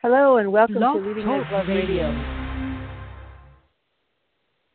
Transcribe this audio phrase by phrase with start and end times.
[0.00, 2.12] Hello and welcome Blog to Leading Talk Edge Love Radio.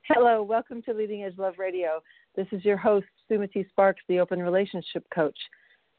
[0.09, 2.03] Hello, welcome to Leading Edge Love Radio.
[2.35, 5.38] This is your host, Sumati Sparks, the Open Relationship Coach.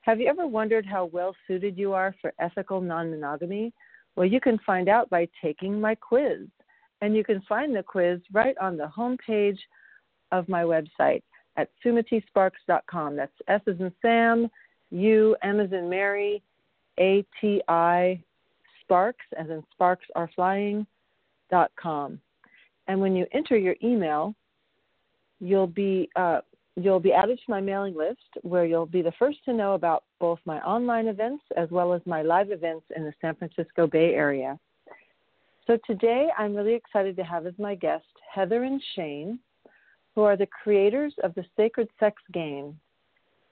[0.02, 3.72] Have you ever wondered how well suited you are for ethical non monogamy?
[4.14, 6.40] Well, you can find out by taking my quiz.
[7.00, 9.58] And you can find the quiz right on the home page
[10.32, 11.22] of my website
[11.56, 13.16] at sumatisparks.com.
[13.16, 14.50] That's S as in Sam,
[14.90, 16.42] U, M as in Mary,
[17.00, 18.22] A T I,
[18.84, 20.86] Sparks, as in sparks are flying,
[21.50, 22.20] dot com.
[22.86, 24.34] And when you enter your email,
[25.40, 26.40] you'll be uh,
[26.76, 30.04] you'll be added to my mailing list where you'll be the first to know about
[30.20, 34.14] both my online events as well as my live events in the San Francisco Bay
[34.14, 34.58] Area.
[35.66, 39.38] So today I'm really excited to have as my guest Heather and Shane,
[40.14, 42.78] who are the creators of the Sacred Sex Game.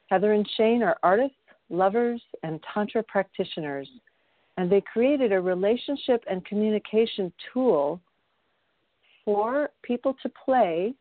[0.09, 1.37] Heather and Shane are artists,
[1.71, 3.89] lovers, and Tantra practitioners,
[4.63, 8.01] and they created a relationship and communication tool
[9.25, 10.95] for people to play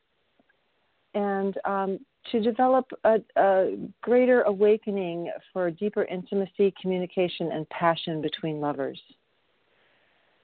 [1.14, 2.00] and um,
[2.32, 9.00] to develop a, a, greater awakening for deeper intimacy, communication, and passion between lovers.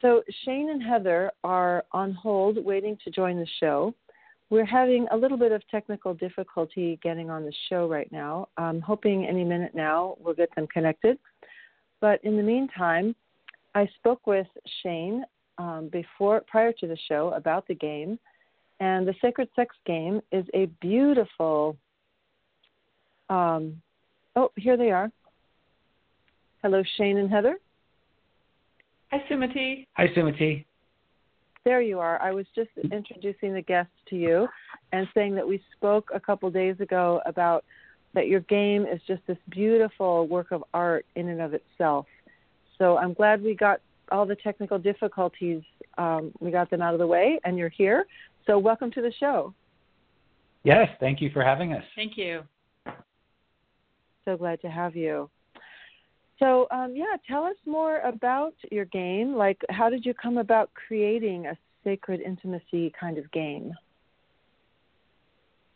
[0.03, 3.95] So, Shane and Heather are on hold waiting to join the show.
[4.52, 8.49] We're having a little bit of technical difficulty getting on the show right now.
[8.58, 11.17] I'm hoping any minute now we'll get them connected.
[12.00, 13.16] But in the meantime,
[13.76, 14.48] I spoke with
[14.81, 15.23] Shane
[15.58, 18.20] um, before prior to the show about the game,
[18.80, 21.76] and the Sacred Sex Game is a beautiful.
[23.30, 23.81] Um,
[24.36, 25.12] oh, here they are.
[26.62, 27.58] Hello, Shane and Heather.
[29.11, 29.88] Hi, Sumati.
[29.95, 30.66] Hi, Sumati.
[31.64, 32.22] There you are.
[32.22, 34.48] I was just introducing the guests to you
[34.94, 37.66] and saying that we spoke a couple days ago about
[38.18, 42.08] that your game is just this beautiful work of art in and of itself.
[42.80, 43.80] So I'm glad we got
[44.12, 45.62] all the technical difficulties,
[46.00, 48.08] um, we got them out of the way, and you're here.
[48.48, 49.54] So welcome to the show.
[50.64, 51.84] Yes, thank you for having us.
[51.95, 52.42] Thank you.
[54.26, 55.30] So glad to have you.
[56.39, 59.36] So, um, yeah, tell us more about your game.
[59.36, 63.73] Like, how did you come about creating a sacred intimacy kind of game?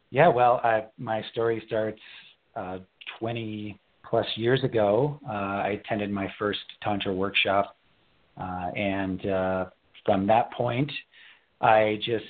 [0.09, 2.01] Yeah, well, I, my story starts
[2.55, 2.79] uh,
[3.19, 3.79] 20
[4.09, 5.19] plus years ago.
[5.27, 7.75] Uh, I attended my first Tantra workshop,
[8.39, 9.65] uh, and uh,
[10.05, 10.91] from that point,
[11.61, 12.25] I just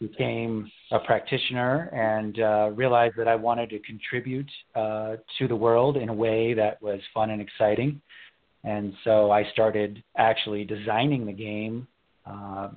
[0.00, 5.96] became a practitioner and uh, realized that I wanted to contribute uh, to the world
[5.96, 8.00] in a way that was fun and exciting.
[8.64, 11.88] And so I started actually designing the game
[12.26, 12.70] uh,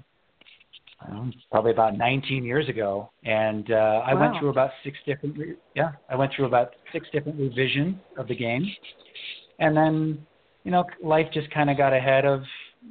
[1.09, 4.21] know, probably about 19 years ago, and uh, I wow.
[4.21, 8.27] went through about six different re- yeah I went through about six different revisions of
[8.27, 8.65] the game,
[9.59, 10.25] and then
[10.63, 12.43] you know life just kind of got ahead of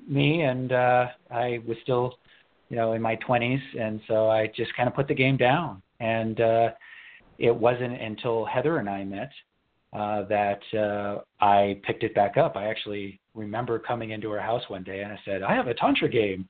[0.09, 2.15] me, and uh, I was still
[2.69, 5.83] you know in my 20s, and so I just kind of put the game down,
[6.01, 6.71] and uh,
[7.39, 9.31] it wasn't until Heather and I met
[9.93, 12.57] uh, that uh, I picked it back up.
[12.57, 15.75] I actually remember coming into her house one day and I said, "I have a
[15.75, 16.47] tantra game."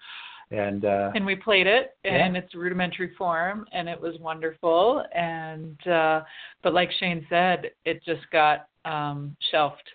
[0.51, 2.27] And uh, and we played it yeah.
[2.27, 6.23] in its rudimentary form and it was wonderful and uh
[6.63, 9.89] but like Shane said it just got um shelved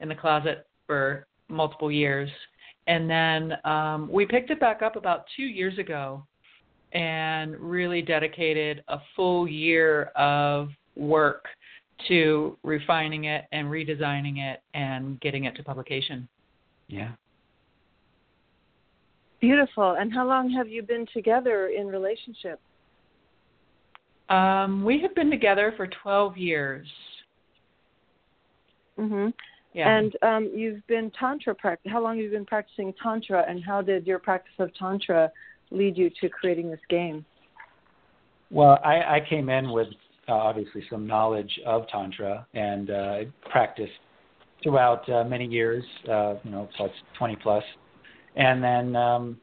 [0.00, 2.30] in the closet for multiple years
[2.86, 6.24] and then um we picked it back up about 2 years ago
[6.92, 11.46] and really dedicated a full year of work
[12.08, 16.28] to refining it and redesigning it and getting it to publication.
[16.88, 17.12] Yeah.
[19.42, 19.96] Beautiful.
[19.98, 22.60] And how long have you been together in relationship?
[24.28, 26.86] Um, we have been together for 12 years.
[28.96, 29.34] Mhm.
[29.74, 29.98] Yeah.
[29.98, 31.90] And um, you've been tantra practice.
[31.90, 35.32] How long have you been practicing tantra, and how did your practice of tantra
[35.70, 37.24] lead you to creating this game?
[38.50, 39.88] Well, I, I came in with
[40.28, 43.18] uh, obviously some knowledge of tantra and uh,
[43.50, 43.92] practiced
[44.62, 47.64] throughout uh, many years, uh, you know, plus 20 plus.
[48.36, 49.40] And then um,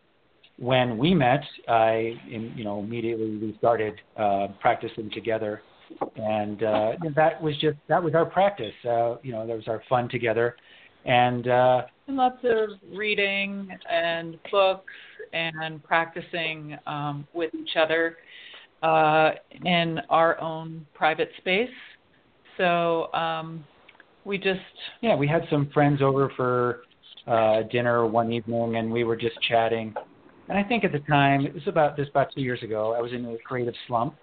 [0.58, 5.62] when we met, I, in, you know, immediately we started uh, practicing together,
[6.16, 8.74] and uh, that was just that was our practice.
[8.86, 10.56] Uh, you know, that was our fun together,
[11.06, 14.94] and uh, and lots of reading and books
[15.34, 18.18] and practicing um, with each other
[18.84, 19.32] uh,
[19.66, 21.70] in our own private space.
[22.58, 23.64] So um,
[24.26, 24.60] we just
[25.02, 26.82] yeah, we had some friends over for
[27.30, 29.94] uh, dinner one evening, and we were just chatting.
[30.48, 32.96] And I think at the time it was about this about two years ago.
[32.98, 34.16] I was in a creative slump,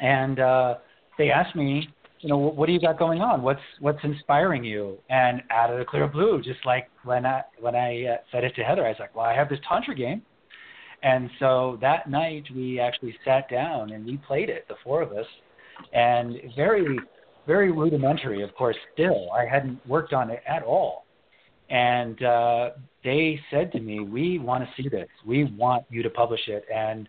[0.00, 0.74] and uh,
[1.18, 1.88] they asked me
[2.20, 3.42] you know, what do you got going on?
[3.42, 4.98] What's what's inspiring you?
[5.08, 8.54] And out of the clear blue, just like when I when I uh, said it
[8.56, 10.22] to Heather, I was like, well, I have this tantra game,
[11.02, 15.12] and so that night we actually sat down and we played it, the four of
[15.12, 15.26] us,
[15.92, 16.98] and very
[17.46, 18.76] very rudimentary, of course.
[18.94, 21.04] Still, I hadn't worked on it at all,
[21.70, 22.70] and uh,
[23.04, 25.08] they said to me, "We want to see this.
[25.26, 27.08] We want you to publish it." And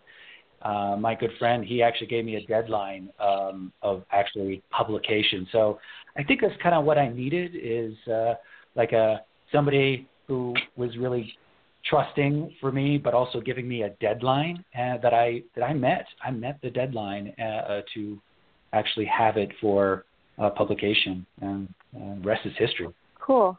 [0.62, 5.48] uh, my good friend, he actually gave me a deadline um, of actually publication.
[5.52, 5.78] So
[6.16, 8.34] I think that's kind of what I needed is uh,
[8.74, 9.22] like a
[9.52, 11.32] somebody who was really
[11.88, 16.06] trusting for me, but also giving me a deadline uh, that I that I met.
[16.22, 18.20] I met the deadline uh, uh, to
[18.72, 20.04] actually have it for
[20.38, 22.88] uh, publication, and uh, rest is history.
[23.20, 23.58] Cool.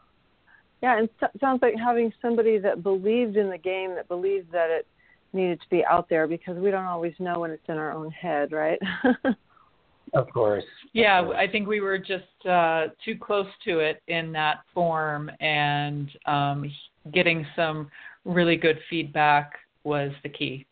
[0.82, 4.70] Yeah, and so, sounds like having somebody that believed in the game, that believed that
[4.70, 4.88] it
[5.34, 8.10] needed to be out there because we don't always know when it's in our own
[8.12, 8.80] head, right?
[10.14, 10.64] of course.
[10.94, 11.38] Yeah, of course.
[11.40, 16.72] I think we were just uh, too close to it in that form, and um,
[17.14, 17.90] getting some
[18.26, 20.66] really good feedback was the key.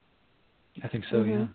[0.83, 1.31] I think so, mm-hmm.
[1.31, 1.47] yeah.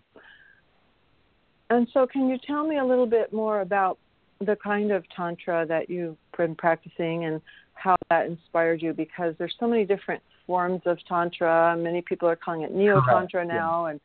[1.71, 3.97] And so, can you tell me a little bit more about
[4.39, 7.41] the kind of tantra that you've been practicing and
[7.75, 8.93] how that inspired you?
[8.93, 11.75] Because there's so many different forms of tantra.
[11.77, 13.99] Many people are calling it neo tantra now, and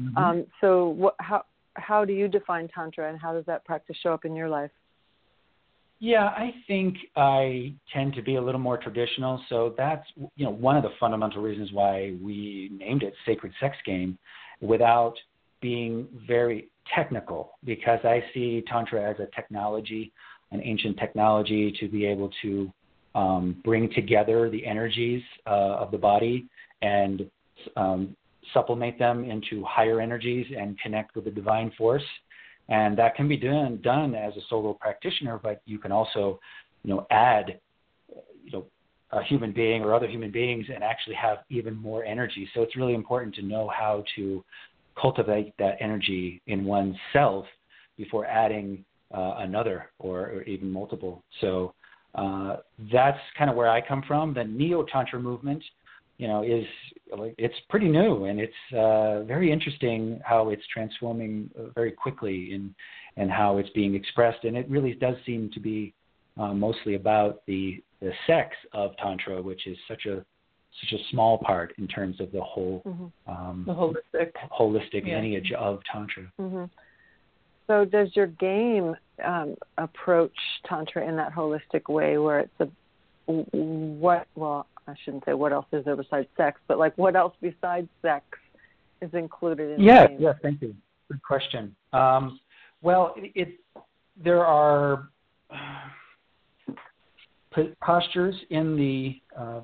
[0.00, 0.16] mm-hmm.
[0.16, 1.44] um, so what, how
[1.74, 4.70] how do you define tantra, and how does that practice show up in your life?
[5.98, 9.42] Yeah, I think I tend to be a little more traditional.
[9.48, 10.06] So that's
[10.36, 14.18] you know one of the fundamental reasons why we named it Sacred Sex Game,
[14.60, 15.14] without
[15.60, 20.12] being very technical, because I see tantra as a technology,
[20.52, 22.70] an ancient technology to be able to
[23.16, 26.46] um, bring together the energies uh, of the body
[26.82, 27.28] and
[27.76, 28.14] um,
[28.52, 32.04] supplement them into higher energies and connect with the divine force.
[32.68, 36.38] And that can be done done as a solo practitioner, but you can also,
[36.84, 37.58] you know, add,
[38.44, 38.66] you know,
[39.12, 42.48] a human being or other human beings and actually have even more energy.
[42.54, 44.44] So it's really important to know how to
[45.00, 47.46] cultivate that energy in oneself
[47.96, 48.84] before adding
[49.14, 51.22] uh, another or, or, even multiple.
[51.40, 51.72] So
[52.16, 52.56] uh,
[52.92, 54.34] that's kind of where I come from.
[54.34, 55.62] The Neo Tantra movement,
[56.18, 56.64] you know, is
[57.38, 62.74] it's pretty new and it's uh, very interesting how it's transforming uh, very quickly in
[63.18, 64.44] and how it's being expressed.
[64.44, 65.94] And it really does seem to be
[66.38, 70.24] uh, mostly about the the sex of tantra, which is such a
[70.80, 73.30] such a small part in terms of the whole mm-hmm.
[73.30, 75.16] um, the holistic holistic yeah.
[75.16, 76.24] lineage of tantra.
[76.40, 76.64] Mm-hmm.
[77.66, 80.32] So, does your game um, approach
[80.68, 82.68] tantra in that holistic way, where it's a
[83.26, 84.26] what?
[84.34, 87.88] Well, I shouldn't say what else is there besides sex, but like what else besides
[88.02, 88.24] sex
[89.02, 90.22] is included in yes, the game?
[90.22, 90.74] Yes, thank you.
[91.08, 91.74] Good question.
[91.92, 92.40] Um,
[92.82, 93.48] well, it, it,
[94.22, 95.08] there are
[95.50, 96.74] uh,
[97.82, 99.60] postures in the uh,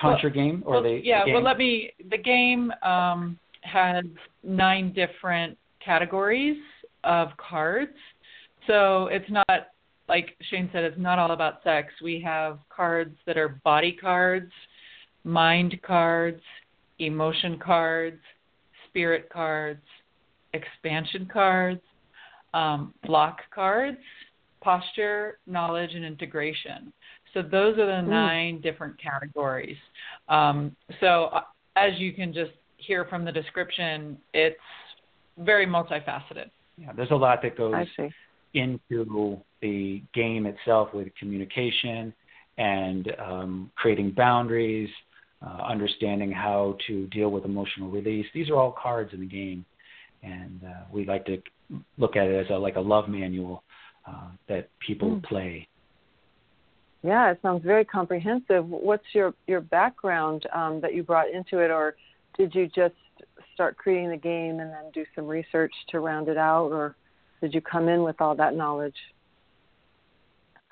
[0.00, 1.20] tantra well, game, or well, the yeah.
[1.20, 1.34] The game?
[1.34, 1.92] Well, let me.
[2.10, 4.04] The game um, has
[4.42, 6.58] nine different categories
[7.04, 7.92] of cards.
[8.68, 9.68] So it's not
[10.08, 11.92] like Shane said, it's not all about sex.
[12.02, 14.52] We have cards that are body cards,
[15.24, 16.40] mind cards,
[16.98, 18.20] emotion cards,
[18.88, 19.82] spirit cards,
[20.54, 21.80] expansion cards,
[22.54, 23.98] um, block cards,
[24.60, 26.92] posture, knowledge, and integration.
[27.34, 28.08] So those are the mm.
[28.08, 29.76] nine different categories.
[30.28, 31.42] Um, so uh,
[31.76, 34.56] as you can just hear from the description, it's
[35.38, 36.50] very multifaceted.
[36.78, 37.74] Yeah, there's a lot that goes
[38.54, 42.12] into the game itself with communication
[42.56, 44.88] and um, creating boundaries,
[45.42, 48.26] uh, understanding how to deal with emotional release.
[48.34, 49.64] These are all cards in the game,
[50.22, 51.40] and uh, we like to
[51.96, 53.62] look at it as a, like a love manual
[54.06, 55.24] uh, that people mm.
[55.24, 55.68] play.
[57.02, 58.68] Yeah, it sounds very comprehensive.
[58.68, 61.94] What's your your background um, that you brought into it, or
[62.36, 62.94] did you just
[63.54, 66.96] start creating the game and then do some research to round it out, or
[67.40, 68.96] did you come in with all that knowledge?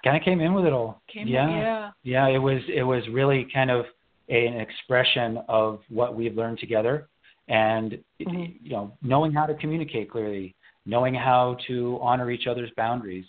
[0.05, 1.01] Kind of came in with it all.
[1.13, 2.29] Came yeah, in, yeah, yeah.
[2.29, 3.87] It was it was really kind of
[4.29, 7.09] a, an expression of what we've learned together,
[7.49, 8.45] and mm-hmm.
[8.63, 10.55] you know, knowing how to communicate clearly,
[10.85, 13.25] knowing how to honor each other's boundaries,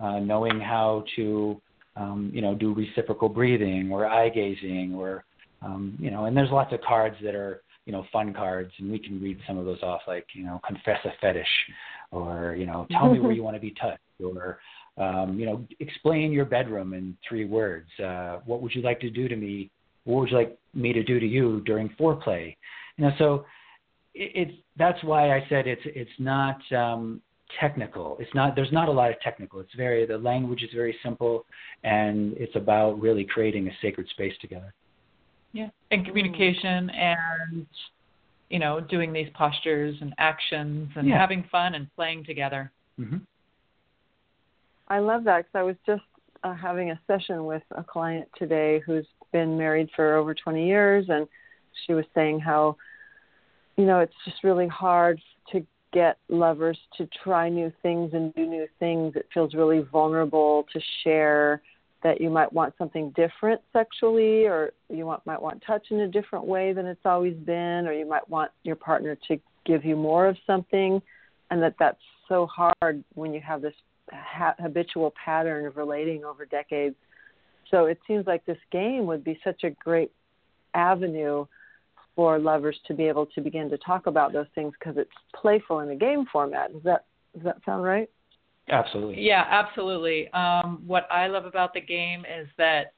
[0.00, 1.60] uh, knowing how to
[1.96, 5.24] um, you know do reciprocal breathing or eye gazing or
[5.62, 8.90] um, you know, and there's lots of cards that are you know, fun cards, and
[8.90, 11.46] we can read some of those off, like you know, confess a fetish,
[12.10, 14.58] or you know, tell me where you want to be touched, or
[14.98, 17.88] um, you know, explain your bedroom in three words.
[18.02, 19.70] Uh, what would you like to do to me?
[20.04, 22.56] What would you like me to do to you during foreplay?
[22.96, 23.44] You know, so
[24.14, 27.20] it, it's that's why I said it's it's not um,
[27.60, 28.16] technical.
[28.20, 29.60] It's not there's not a lot of technical.
[29.60, 31.44] It's very the language is very simple
[31.84, 34.72] and it's about really creating a sacred space together.
[35.52, 35.68] Yeah.
[35.90, 37.66] And communication and
[38.52, 41.18] you know, doing these postures and actions and Yeah.
[41.18, 42.70] having fun and playing together.
[42.98, 43.18] hmm
[44.88, 46.02] I love that because I was just
[46.44, 51.08] uh, having a session with a client today who's been married for over 20 years,
[51.08, 51.26] and
[51.86, 52.76] she was saying how,
[53.76, 55.18] you know, it's just really hard
[55.52, 59.16] to get lovers to try new things and do new things.
[59.16, 61.62] It feels really vulnerable to share
[62.02, 66.08] that you might want something different sexually, or you want, might want touch in a
[66.08, 69.96] different way than it's always been, or you might want your partner to give you
[69.96, 71.00] more of something,
[71.50, 73.74] and that that's so hard when you have this
[74.10, 76.96] ha- habitual pattern of relating over decades.
[77.70, 80.12] So it seems like this game would be such a great
[80.74, 81.46] avenue
[82.14, 85.80] for lovers to be able to begin to talk about those things because it's playful
[85.80, 86.72] in a game format.
[86.72, 87.04] Does that
[87.34, 88.10] does that sound right?
[88.68, 89.20] Absolutely.
[89.20, 90.28] Yeah, absolutely.
[90.32, 92.92] Um, what I love about the game is that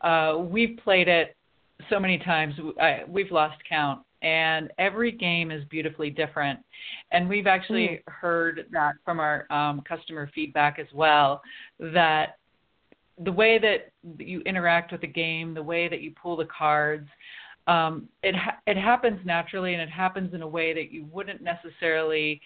[0.00, 1.36] uh, we've played it
[1.88, 6.60] so many times, I, we've lost count, and every game is beautifully different.
[7.10, 11.40] And we've actually heard that from our um, customer feedback as well
[11.78, 12.36] that
[13.24, 17.08] the way that you interact with the game, the way that you pull the cards,
[17.66, 21.42] um, it ha- it happens naturally, and it happens in a way that you wouldn't
[21.42, 22.40] necessarily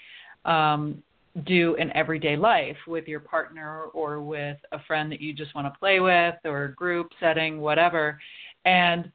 [0.45, 1.03] um,
[1.45, 5.73] do in everyday life with your partner or with a friend that you just want
[5.73, 8.19] to play with or a group setting, whatever.
[8.65, 9.11] And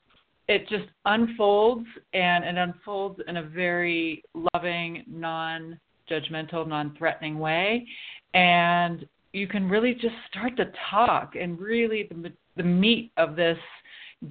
[0.47, 4.23] it just unfolds and it unfolds in a very
[4.53, 7.87] loving, non judgmental, non threatening way.
[8.33, 13.57] And you can really just start to talk and really the the meat of this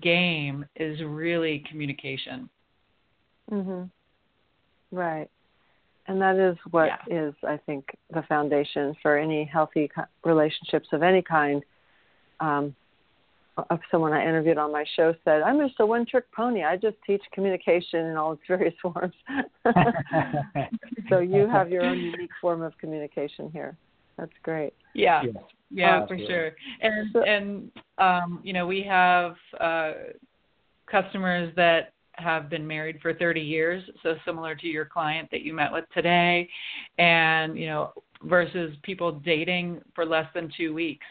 [0.03, 2.51] game is really communication.
[3.51, 3.91] Mhm.
[4.91, 5.31] Right.
[6.09, 7.51] And that is what is, Yeah.
[7.51, 9.91] I think, the foundation for any healthy
[10.25, 11.63] relationships of any kind.
[12.41, 12.75] Um,
[13.71, 16.63] of someone I interviewed on my show said, "I'm just a one-trick pony.
[16.63, 19.15] I just teach communication in all its various forms."
[21.09, 23.77] so you have your own unique form of communication here.
[24.17, 24.75] That's great.
[24.95, 25.23] Yeah.
[25.25, 25.35] Yes.
[25.71, 26.53] Yeah, for sure.
[26.81, 29.93] And So- and um, you know, we have uh,
[30.87, 35.53] customers that have been married for 30 years, so similar to your client that you
[35.55, 36.49] met with today,
[36.99, 41.07] and you know, versus people dating for less than 2 weeks.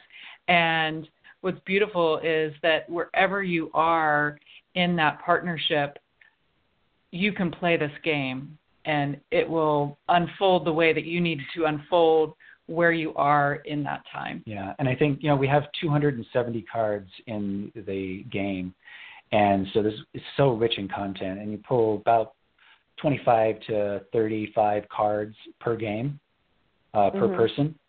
[0.48, 1.08] And
[1.42, 4.38] what's beautiful is that wherever you are
[4.76, 5.98] in that partnership,
[7.12, 11.66] you can play this game and it will unfold the way that you need to
[11.66, 12.34] unfold
[12.68, 14.44] where you are in that time.
[14.46, 18.74] Yeah, and I think you know we have 270 cards in the game,
[19.32, 21.40] and so this is so rich in content.
[21.40, 22.34] And you pull about
[23.02, 26.20] 25 to 35 cards per game,
[26.94, 27.36] uh, per Mhm.
[27.36, 27.80] person,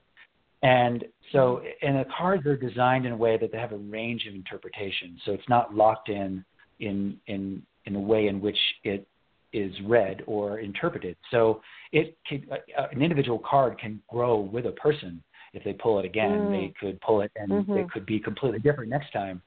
[0.63, 4.27] and so and the cards are designed in a way that they have a range
[4.27, 5.19] of interpretation.
[5.25, 6.45] So it's not locked in
[6.81, 9.07] in in in a way in which it
[9.53, 11.17] is read or interpreted.
[11.31, 15.23] So it can, uh, an individual card can grow with a person.
[15.55, 16.51] If they pull it again, Mm.
[16.51, 17.79] they could pull it, and Mhm.
[17.79, 19.43] it could be completely different next time,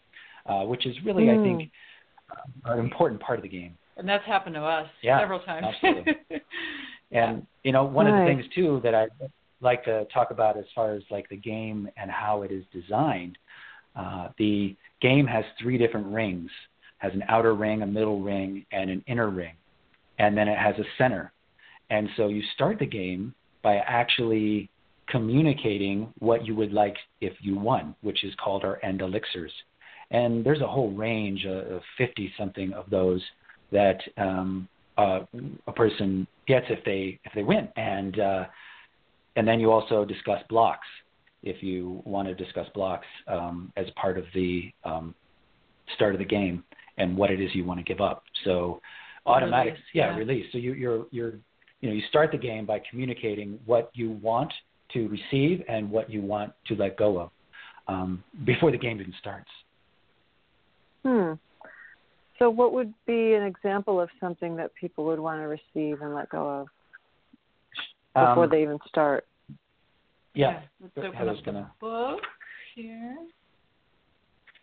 [0.45, 1.43] uh, which is really, I Mm.
[1.43, 1.71] think,
[2.29, 3.77] uh, an important part of the game.
[3.97, 5.67] And that's happened to us Yeah, several times.
[5.67, 6.15] absolutely.
[7.13, 9.07] And you know, one of the things too that I
[9.59, 13.37] like to talk about as far as like the game and how it is designed,
[13.95, 16.49] uh, the game has three different rings.
[16.99, 19.55] Has an outer ring, a middle ring, and an inner ring,
[20.19, 21.33] and then it has a center.
[21.89, 23.33] And so you start the game
[23.63, 24.69] by actually
[25.09, 29.51] communicating what you would like if you won, which is called our end elixirs.
[30.11, 33.21] And there's a whole range of 50 something of those
[33.71, 35.21] that um, uh,
[35.67, 37.69] a person gets if they if they win.
[37.75, 38.45] And uh,
[39.35, 40.87] and then you also discuss blocks
[41.43, 45.15] if you want to discuss blocks um, as part of the um,
[45.95, 46.63] start of the game
[46.97, 48.23] and what it is you want to give up.
[48.43, 48.81] So
[49.25, 50.17] automatic, Release, yeah, yeah.
[50.17, 50.45] release.
[50.51, 51.33] So you, you're you're
[51.79, 54.53] you know you start the game by communicating what you want
[54.93, 57.29] to receive and what you want to let go of
[57.87, 59.49] um, before the game even starts.
[61.03, 61.33] Hmm.
[62.39, 66.13] So, what would be an example of something that people would want to receive and
[66.15, 66.67] let go of
[68.13, 69.25] before Um, they even start?
[70.33, 72.21] yeah, Let's open up the gonna- book
[72.75, 73.17] here.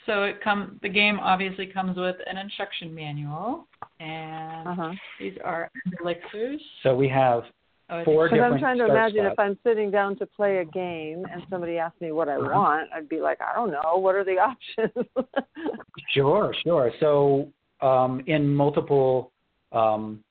[0.07, 3.68] So it come the game obviously comes with an instruction manual
[4.00, 4.95] and Uh huh.
[5.18, 6.62] these are elixirs.
[6.83, 7.45] So we have
[7.90, 9.38] Oh, I Four think- Because I'm trying to imagine if.
[9.38, 12.50] I'm sitting down to play a game and somebody asks me what I Uh-huh.
[12.52, 13.97] want, I'd be like, I don't know.
[13.97, 15.07] What are the options?
[16.12, 16.92] Sure, sure.
[17.00, 17.49] So
[17.80, 19.33] um, in multiple
[19.73, 20.23] um,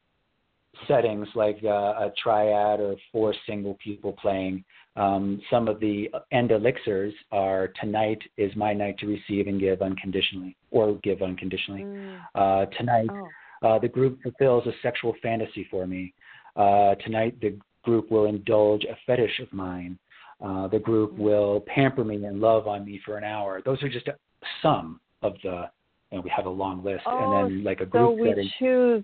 [0.88, 1.68] settings like uh,
[2.08, 4.64] a triad or four single people playing.
[4.96, 9.82] Um, some of the end elixirs are tonight is my night to receive and give
[9.82, 11.84] unconditionally, or give unconditionally.
[11.84, 12.20] Mm.
[12.34, 13.68] Uh, tonight, oh.
[13.68, 16.14] uh, the group fulfills a sexual fantasy for me.
[16.58, 19.98] Uh, tonight, the group will indulge a fetish of mine.
[20.44, 21.20] Uh, the group mm.
[21.20, 23.62] will pamper me and love on me for an hour.
[23.64, 24.08] Those are just
[24.62, 25.70] some of the.
[26.12, 28.30] You know, we have a long list, oh, and then like a group so we
[28.30, 28.50] setting.
[28.58, 29.04] choose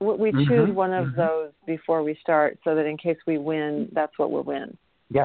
[0.00, 1.20] we mm-hmm, choose one of mm-hmm.
[1.20, 4.76] those before we start so that in case we win that's what we'll win
[5.10, 5.24] yeah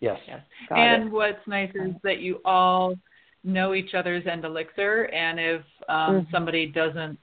[0.00, 0.40] yes, yes.
[0.70, 1.12] And it.
[1.12, 2.94] what's nice is that you all
[3.44, 6.30] know each other's end elixir and if um, Mhm.
[6.30, 7.18] somebody doesn't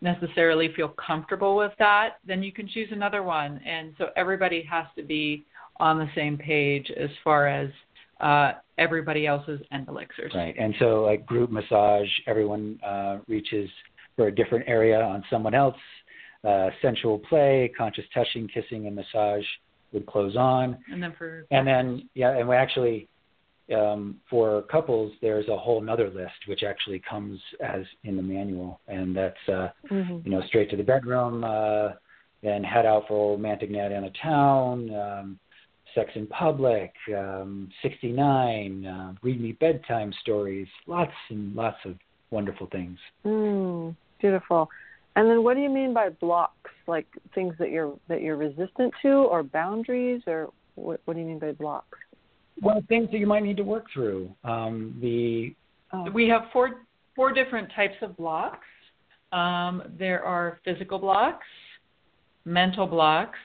[0.00, 4.86] necessarily feel comfortable with that then you can choose another one and so everybody has
[4.96, 5.44] to be
[5.78, 7.70] on the same page as far as
[8.20, 10.54] uh, everybody else's end elixirs Right.
[10.58, 13.68] And so, like group massage, everyone uh, reaches
[14.16, 15.76] for a different area on someone else.
[16.44, 19.44] Uh, sensual play, conscious touching, kissing, and massage
[19.92, 20.76] would close on.
[20.92, 23.08] and then for And then, yeah, and we actually,
[23.72, 28.80] um, for couples, there's a whole nother list which actually comes as in the manual,
[28.88, 30.24] and that's uh, Mhm.
[30.24, 31.92] you know straight to the bedroom, uh,
[32.42, 35.38] then head out for a romantic night in a town, um,
[35.94, 41.96] sex in public, um, 69, uh, read me bedtime stories, lots and lots of
[42.30, 42.98] wonderful things.
[43.24, 44.68] Mm, beautiful.
[45.16, 46.70] And then what do you mean by blocks?
[46.86, 51.26] Like things that you're that you're resistant to or boundaries or what what do you
[51.26, 51.98] mean by blocks?
[52.60, 54.34] Well, things that you might need to work through.
[54.44, 55.54] Um, the
[55.94, 56.10] Oh.
[56.10, 56.82] We have four
[57.14, 58.66] four different types of blocks.
[59.32, 61.46] Um, there are physical blocks,
[62.44, 63.38] mental blocks,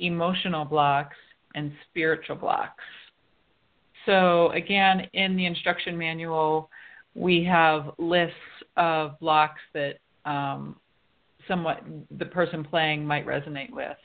[0.00, 1.16] emotional blocks,
[1.54, 2.82] and spiritual blocks.
[4.06, 6.70] So again, in the instruction manual,
[7.14, 8.34] we have lists
[8.76, 10.76] of blocks that um,
[11.46, 11.82] somewhat
[12.18, 13.96] the person playing might resonate with.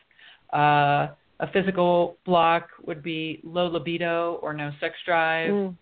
[0.52, 1.08] Uh,
[1.44, 5.50] a physical block would be low libido or no sex drive.
[5.52, 5.76] Mm.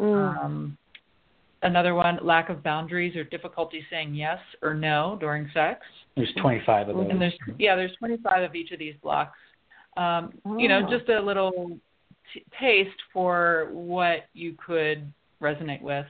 [0.00, 0.44] Mm.
[0.44, 0.78] Um,
[1.62, 5.80] another one, lack of boundaries or difficulty saying yes or no during sex.
[6.16, 7.06] there's 25 of those.
[7.10, 9.38] And there's yeah, there's 25 of each of these blocks.
[9.98, 10.90] Um, You know, Oh.
[10.98, 11.78] just a little
[12.32, 15.12] t- taste for what you could
[15.42, 16.06] resonate with.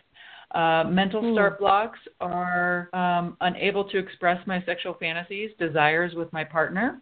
[0.53, 1.33] Uh, mental Hmm.
[1.33, 7.01] start blocks are um, unable to express my sexual fantasies, desires with my partner.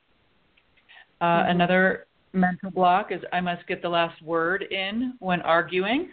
[1.23, 1.51] Uh, Mhm.
[1.51, 6.09] Another mental block is I must get the last word in when arguing.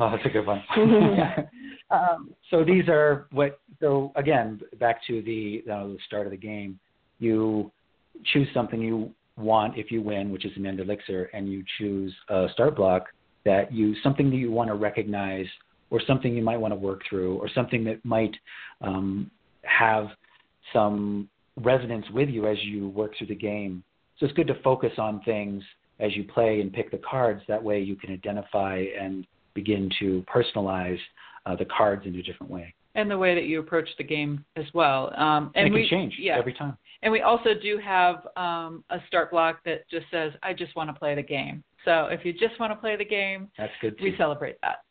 [0.00, 0.62] Oh, that's a good one.
[1.90, 3.60] Um, so these are what.
[3.78, 6.80] So again, back to the, uh, the start of the game.
[7.18, 7.70] You
[8.32, 12.12] choose something you want if you win, which is an end elixir, and you choose
[12.30, 13.04] a start block
[13.44, 15.46] that you something that you want to recognize,
[15.90, 18.34] or something you might want to work through, or something that might
[18.80, 19.30] um,
[19.62, 20.06] have
[20.72, 23.84] some resonance with you as you work through the game.
[24.18, 25.62] So it's good to focus on things
[26.00, 27.42] as you play and pick the cards.
[27.48, 30.98] That way you can identify and begin to personalize
[31.46, 32.74] uh, the cards in a different way.
[32.96, 35.12] and the way that you approach the game as well.
[35.16, 36.76] Um, and, And, it we can change yeah, every time.
[37.02, 40.90] and we also do have um, a start block that just says, "I just want
[40.90, 43.98] to play the game." So if you just want to play the game, That's good
[43.98, 44.04] too.
[44.04, 44.84] we celebrate that.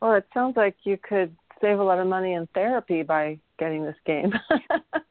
[0.00, 3.82] Well, it sounds like you could save a lot of money in therapy by getting
[3.82, 4.32] this game.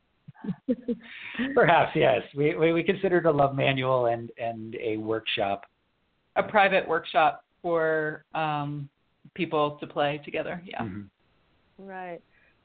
[1.53, 2.21] Perhaps yes.
[2.35, 5.63] We, we we considered a love manual and and a workshop.
[6.35, 8.89] A private workshop for um,
[9.33, 10.61] people to play together.
[10.65, 10.81] Yeah.
[10.81, 11.09] Mhm.
[11.77, 12.21] Right.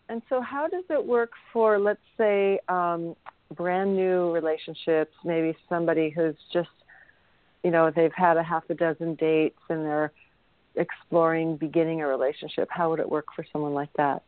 [0.09, 3.15] And so, how does it work for, let's say, um,
[3.57, 5.15] brand new relationships?
[5.25, 6.69] Maybe somebody who's just,
[7.63, 10.13] you know, they've had a half a dozen dates and they're
[10.75, 12.69] exploring beginning a relationship.
[12.71, 14.23] How would it work for someone like that?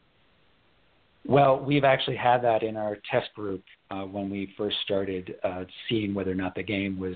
[1.27, 5.65] Well, we've actually had that in our test group uh, when we first started uh,
[5.89, 7.15] seeing whether or not the game was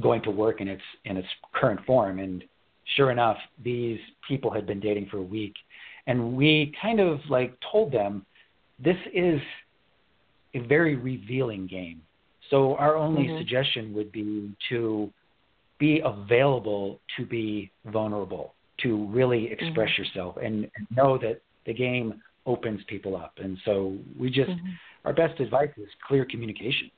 [0.00, 2.18] going to work in its in its current form.
[2.18, 2.44] And
[2.96, 5.54] sure enough, these people had been dating for a week,
[6.06, 8.24] and we kind of like told them
[8.78, 9.40] this is
[10.54, 12.00] a very revealing game.
[12.50, 13.38] So our only Mhm.
[13.38, 15.12] suggestion would be to
[15.78, 22.22] be available to be vulnerable, to really express yourself, and, and know that the game
[22.46, 23.32] opens people up.
[23.38, 24.52] And so we just
[25.04, 26.90] our best advice is clear communication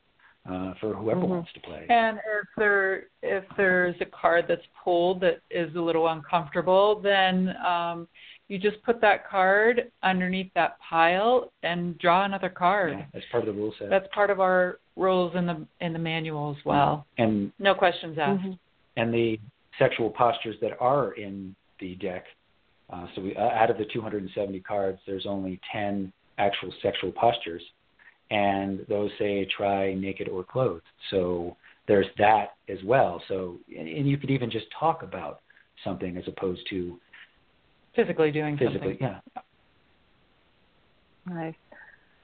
[0.49, 1.29] uh, for whoever Mhm.
[1.29, 1.87] wants to play.
[1.89, 7.57] And if there if there's a card that's pulled that is a little uncomfortable, then
[7.67, 8.07] um,
[8.49, 12.93] you just put that card underneath that pile and draw another card.
[12.93, 13.91] Yeah, that's part of the rule set.
[13.91, 17.07] That's part of our rules in the in the manual as well.
[17.19, 18.45] and No questions asked.
[18.45, 18.59] Mhm.
[18.97, 19.39] and the
[19.79, 22.25] sexual postures that are in the deck.
[22.91, 27.63] Uh, so we, uh, out of the 270 cards, there's only 10 actual sexual postures,
[28.31, 30.85] and those say try naked or clothed.
[31.11, 31.57] So
[31.89, 33.23] there's that as well.
[33.29, 35.41] So and you could even just talk about
[35.85, 36.99] something as opposed to
[37.95, 39.21] physically doing physically, something.
[39.35, 39.43] yeah.
[41.29, 41.55] Nice.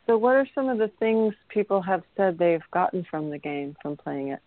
[0.06, 3.76] So, what are some of the things people have said they've gotten from the game
[3.80, 4.40] from playing it?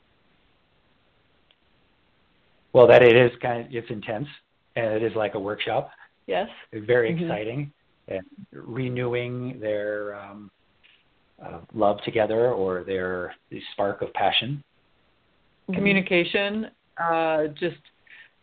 [2.74, 4.28] Well, that it is kind of it's intense,
[4.76, 5.92] and it is like a workshop.
[6.28, 6.50] Yes.
[6.74, 7.22] Very Mhm.
[7.22, 7.74] exciting,
[8.08, 10.52] and renewing their um,
[11.42, 14.64] uh, love together or their the spark of passion.
[15.68, 15.74] Mm-hmm.
[15.74, 17.82] Communication, uh, just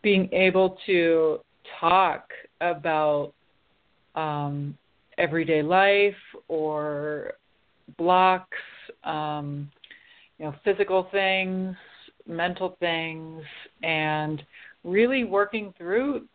[0.01, 1.39] being able to
[1.79, 3.33] talk about
[4.15, 4.77] um,
[5.17, 6.15] everyday life
[6.47, 7.33] or
[7.97, 8.57] blocks,
[9.03, 9.69] um,
[10.37, 11.75] you know, physical things,
[12.27, 13.43] mental things,
[13.81, 14.43] and
[14.83, 16.27] really working through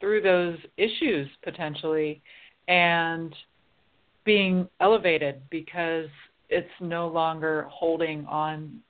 [0.00, 2.22] through those issues potentially,
[2.68, 3.34] and
[4.24, 6.08] being elevated because
[6.48, 8.80] it's no longer holding on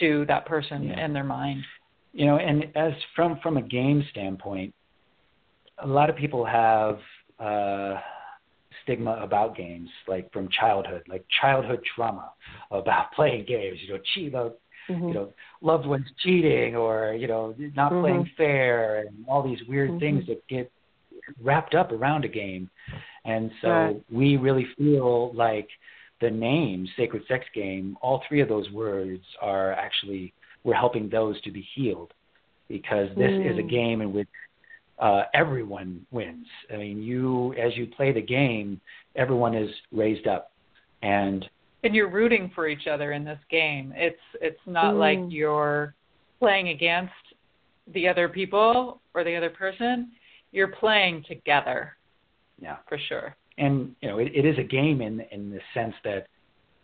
[0.00, 0.98] to that person Yeah.
[0.98, 1.64] and their mind.
[2.12, 4.72] You know, and as from from a game standpoint,
[5.78, 7.00] a lot of people have
[7.40, 8.00] uh,
[8.82, 12.32] stigma about games, like from childhood, like childhood trauma
[12.70, 13.78] about playing games.
[13.82, 15.08] You know, cheat, about Mhm.
[15.08, 18.02] you know, loved ones cheating or you know not Mhm.
[18.02, 20.00] playing fair, and all these weird Mhm.
[20.00, 20.70] things that get
[21.42, 22.70] wrapped up around a game.
[23.24, 24.02] And so Right.
[24.10, 25.68] we really feel like
[26.20, 30.32] the name Sacred Sex Game, all three of those words are actually
[30.64, 32.12] we're helping those to be healed
[32.68, 33.68] because this is a Mm.
[33.68, 34.28] game in which
[34.98, 36.46] uh, everyone wins.
[36.72, 38.80] I mean, you as you play the game,
[39.16, 40.52] everyone is raised up,
[41.02, 41.48] and
[41.84, 43.92] and you're rooting for each other in this game.
[43.96, 44.98] It's it's not Mm.
[44.98, 45.94] like you're
[46.40, 47.12] playing against
[47.92, 50.10] the other people or the other person.
[50.52, 51.96] You're playing together
[52.60, 53.36] yeah, for sure.
[53.58, 56.26] and you know it, it is a game in in the sense that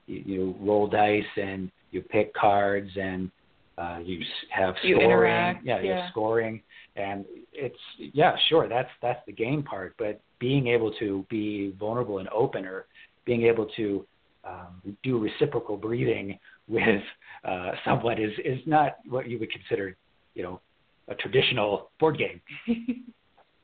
[0.07, 3.31] you, you roll dice and you pick cards and
[3.79, 5.11] uh, you s- have You scoring.
[5.11, 6.03] interact, yeah, you yeah.
[6.03, 6.61] have scoring,
[6.97, 7.79] and it's
[8.13, 9.95] yeah, sure, that's that's the game part.
[9.99, 12.87] But being able to be vulnerable and open, or
[13.25, 14.05] being able to
[14.45, 17.03] um, do reciprocal breathing with
[17.45, 19.97] uh, someone is is not what you would consider,
[20.35, 20.61] you know,
[21.09, 22.41] a traditional board game.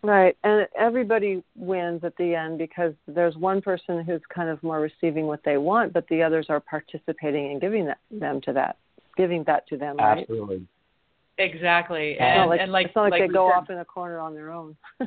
[0.03, 4.79] Right, and everybody wins at the end because there's one person who's kind of more
[4.79, 8.77] receiving what they want, but the others are participating and giving that, them to that,
[9.17, 10.19] giving that to them, right?
[10.21, 10.65] Absolutely.
[11.39, 12.13] Exactly.
[12.13, 13.79] It's And like, and like it's not like, like they we go said- off in
[13.79, 14.77] a corner on their own.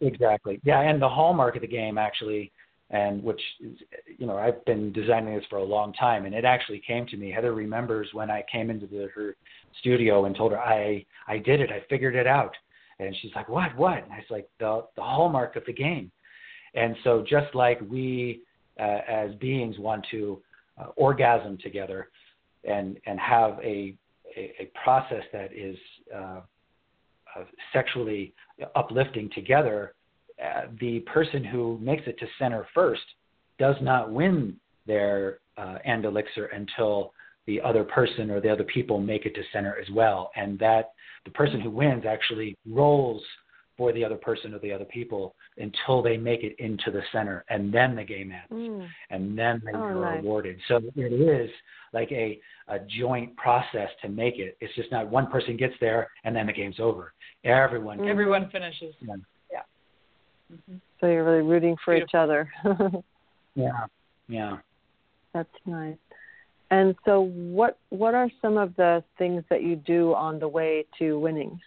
[0.00, 0.60] Exactly.
[0.64, 2.52] Yeah, and the hallmark of the game actually,
[2.90, 3.78] and which is,
[4.18, 7.16] you know, I've been designing this for a long time, and it actually came to
[7.16, 7.30] me.
[7.32, 9.34] Heather remembers when I came into the, her
[9.80, 12.54] studio and told her I I did it, I figured it out,
[12.98, 14.02] and she's like, what, what?
[14.02, 16.10] And I was like, the the hallmark of the game.
[16.74, 18.42] And so just like we
[18.78, 20.40] uh, as beings want to
[20.80, 22.10] uh, orgasm together,
[22.64, 23.96] and and have a
[24.36, 25.76] a, a process that is
[26.14, 26.40] uh,
[27.36, 28.32] uh, sexually
[28.76, 29.94] uplifting together,
[30.44, 33.02] uh, the person who makes it to center first
[33.58, 37.12] does not win their uh, end elixir until
[37.46, 40.30] the other person or the other people make it to center as well.
[40.36, 40.92] And that
[41.24, 43.22] the person who wins actually rolls
[43.76, 47.44] for the other person or the other people until they make it into the center,
[47.50, 48.88] and then the game ends Mm.
[49.10, 50.22] and then they Oh, are nice.
[50.22, 50.58] awarded.
[50.66, 51.50] So it is
[51.92, 54.56] like a, a joint process to make it.
[54.60, 57.12] It's just not one person gets there and then the game's over.
[57.44, 57.98] Everyone.
[57.98, 58.08] Mhm.
[58.08, 58.94] everyone finishes.
[59.00, 59.16] Yeah.
[59.16, 59.22] Yeah.
[60.50, 62.50] Hmm So you're really rooting for each other.
[63.56, 63.86] Yeah.
[64.28, 64.58] Yeah.
[65.32, 65.96] That's nice.
[66.70, 70.84] And so, what what are some of the things that you do on the way
[70.98, 71.58] to winning?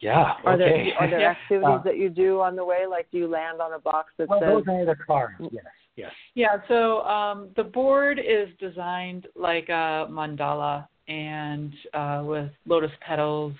[0.00, 0.34] Yeah.
[0.44, 0.58] Are okay.
[0.58, 2.86] there are there activities Uh, that you do on the way?
[2.88, 4.48] Like, do you land on a box that well, says?
[4.48, 5.36] those are the cards.
[5.50, 5.64] Yes.
[5.94, 6.12] Yes.
[6.34, 13.52] Yeah, so um, the board is designed like a mandala and uh, with lotus petals,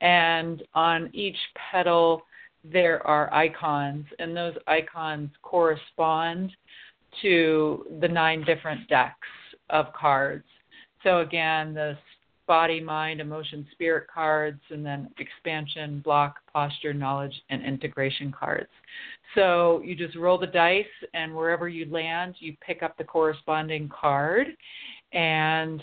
[0.00, 1.36] and on each
[1.70, 2.22] petal
[2.64, 6.50] there are icons, and those icons correspond
[7.22, 9.28] to the nine different decks
[9.70, 10.44] of cards.
[11.02, 11.96] So again, the
[12.46, 18.70] body, mind, emotion, spirit cards, and then expansion, block, posture, knowledge, and integration cards.
[19.34, 23.88] So you just roll the dice, and wherever you land, you pick up the corresponding
[23.88, 24.48] card,
[25.12, 25.82] and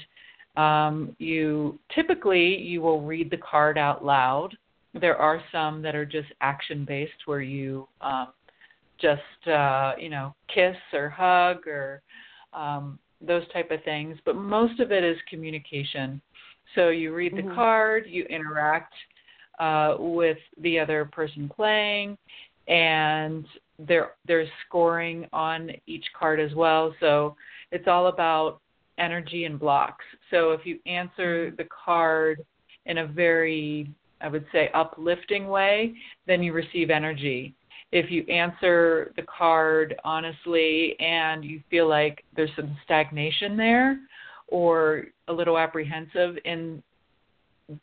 [0.57, 4.55] um, you typically you will read the card out loud.
[4.93, 8.29] There are some that are just action based, where you um,
[8.99, 12.01] just uh, you know kiss or hug or
[12.53, 14.17] um, those type of things.
[14.25, 16.21] But most of it is communication.
[16.75, 17.55] So you read the Mhm.
[17.55, 18.93] card, you interact
[19.59, 22.17] uh, with the other person playing,
[22.67, 23.45] and
[23.79, 26.93] there there's scoring on each card as well.
[26.99, 27.35] So
[27.71, 28.59] it's all about
[29.01, 30.05] energy and blocks.
[30.29, 32.45] So if you answer the card
[32.85, 33.89] in a very
[34.21, 35.95] I would say uplifting way,
[36.27, 37.55] then you receive energy.
[37.91, 43.99] If you answer the card honestly and you feel like there's some stagnation there
[44.47, 46.81] or a little apprehensive in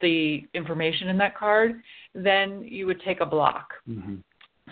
[0.00, 1.80] the information in that card,
[2.14, 3.70] then you would take a block.
[3.88, 4.16] Mm-hmm.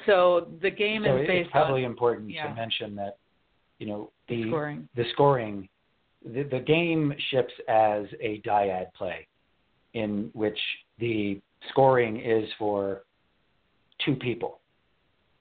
[0.05, 2.49] So the game so is based it's probably on important yeah.
[2.49, 3.17] to mention that
[3.79, 4.89] you know the scoring.
[4.95, 5.69] the scoring
[6.33, 9.27] the, the game ships as a dyad play
[9.95, 10.59] in which
[10.99, 13.03] the scoring is for
[14.05, 14.61] two people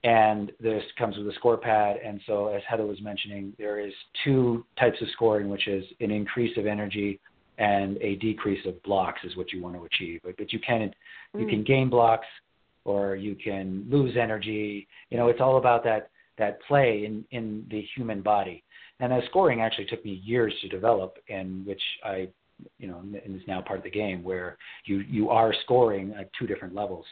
[0.04, 3.92] and this comes with a score pad and so as heather was mentioning there is
[4.24, 7.20] two types of scoring which is an increase of energy
[7.58, 10.92] and a decrease of blocks is what you want to achieve but, but you can
[11.34, 11.40] mm.
[11.40, 12.26] you can gain blocks
[12.86, 14.86] or you can lose energy.
[15.10, 18.62] You know, it's all about that that play in in the human body.
[19.00, 22.28] And that scoring actually took me years to develop, and which I,
[22.78, 26.46] you know, is now part of the game where you you are scoring at two
[26.46, 27.04] different levels.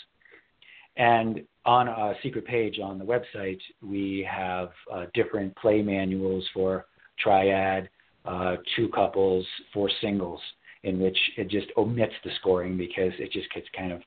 [0.97, 6.87] And on a secret page on the website, we have uh, different play manuals for
[7.19, 7.89] triad,
[8.25, 10.41] uh, two couples, four singles,
[10.85, 14.03] in which it just omits the scoring because it just gets kind of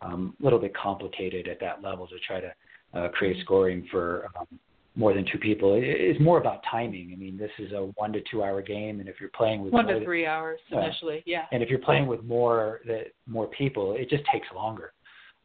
[0.00, 2.52] um, a little bit complicated at that level to try to
[2.94, 4.46] uh, create scoring for um,
[4.94, 5.74] more than two people.
[5.74, 7.10] It, it's more about timing.
[7.12, 9.72] I mean, this is a one to two hour game, and if you're playing with
[9.72, 11.46] one to three hours uh, initially, yeah.
[11.52, 14.92] And if you're playing with more that more people, it just takes longer.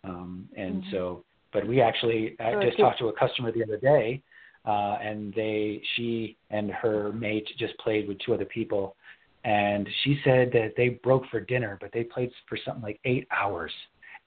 [0.03, 0.91] Um, and mm-hmm.
[0.91, 4.21] so, but we actually I so just talked to a customer the other day,
[4.65, 8.95] uh, and they she and her mate just played with two other people.
[9.43, 13.27] And she said that they broke for dinner, but they played for something like eight
[13.31, 13.71] hours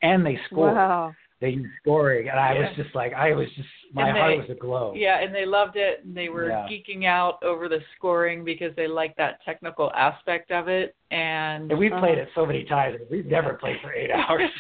[0.03, 0.75] and they scored.
[0.75, 1.15] Wow.
[1.41, 2.61] They used scoring, and I yeah.
[2.61, 4.93] was just like, I was just, my they, heart was aglow.
[4.95, 6.67] Yeah, and they loved it, and they were yeah.
[6.69, 10.95] geeking out over the scoring because they liked that technical aspect of it.
[11.11, 12.99] And, and we've uh, played it so many times.
[13.11, 14.51] We've never played for eight hours.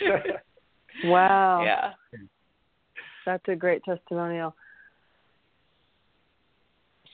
[1.05, 1.65] wow.
[1.65, 2.19] Yeah.
[3.27, 4.55] That's a great testimonial.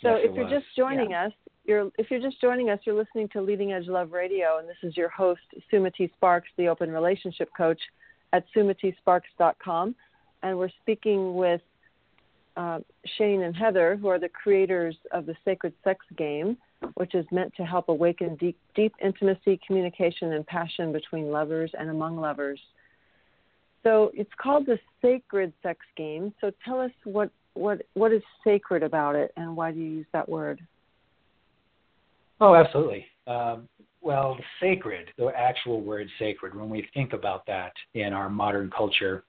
[0.03, 0.53] So yes, if you're was.
[0.53, 1.27] just joining yeah.
[1.27, 1.33] us,
[1.65, 4.77] you're if you're just joining us, you're listening to Leading Edge Love Radio, and this
[4.83, 5.41] is your host
[5.73, 7.81] Sumati Sparks, the Open Relationship Coach
[8.33, 9.95] at sumatisparks.com,
[10.43, 11.61] and we're speaking with
[12.57, 12.81] uh,
[13.19, 16.57] Shane and Heather, who are the creators of the Sacred Sex Game,
[16.95, 21.91] which is meant to help awaken deep, deep intimacy, communication, and passion between lovers and
[21.91, 22.61] among lovers.
[23.83, 26.35] So it's called the Sacred Sex Game.
[26.41, 30.07] So tell us what what what is sacred about it, and why do you use
[30.13, 30.61] that word?
[32.41, 33.07] Oh, absolutely.
[33.27, 33.69] Um,
[34.07, 39.25] well, sacred, the actual word sacred, when we think about that in our modern culture,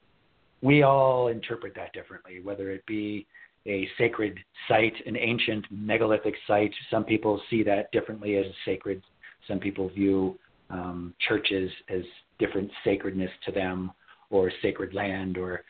[0.61, 3.25] we all interpret that differently, whether it be
[3.65, 4.37] a sacred
[4.67, 6.71] site, an ancient megalithic site.
[6.91, 9.01] Some people see that differently as sacred.
[9.47, 10.37] Some people view
[10.69, 12.03] um, churches as
[12.37, 13.91] different sacredness to them,
[14.29, 15.63] or sacred land, or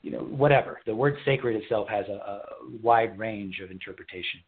[0.00, 0.80] you know whatever.
[0.86, 2.40] The word sacred itself has a, a
[2.82, 4.40] wide range of interpretation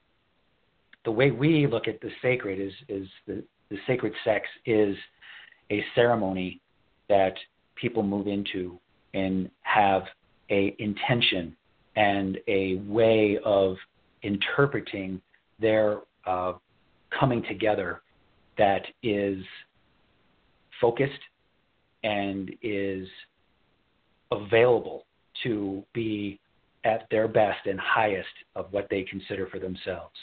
[1.04, 4.96] the way we look at the sacred is is the, the sacred sex is
[5.70, 6.60] a ceremony
[7.08, 7.34] that
[7.76, 8.78] people move into
[9.14, 10.02] and have
[10.50, 11.56] a intention
[11.96, 13.76] and a way of
[14.22, 15.20] interpreting
[15.60, 16.52] their uh,
[17.18, 18.02] coming together
[18.58, 19.42] that is
[20.80, 21.12] focused
[22.04, 23.08] and is
[24.30, 25.04] available
[25.42, 26.38] to be
[26.84, 30.14] at their best and highest of what they consider for themselves.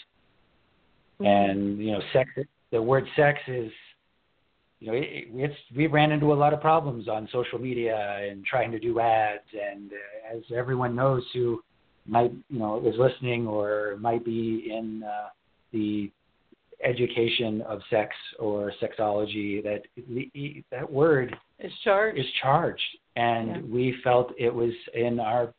[1.20, 1.26] Mm-hmm.
[1.26, 2.30] And you know, sex.
[2.72, 3.72] The word sex is,
[4.80, 8.46] you know, it, it's we ran into a lot of problems on social media and
[8.46, 9.44] trying to do ads.
[9.54, 11.62] And uh, as everyone knows, who
[12.06, 15.30] might you know is listening or might be in uh,
[15.72, 16.12] the
[16.84, 19.82] education of sex or sexology, that
[20.72, 22.20] that word is charged.
[22.20, 22.82] Is charged,
[23.16, 23.62] and yeah.
[23.70, 25.54] we felt it was in our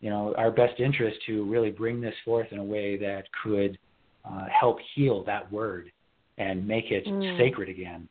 [0.00, 3.78] you know our best interest to really bring this forth in a way that could
[4.24, 5.90] uh, help heal that word
[6.38, 7.38] and make it mm.
[7.38, 8.08] sacred again.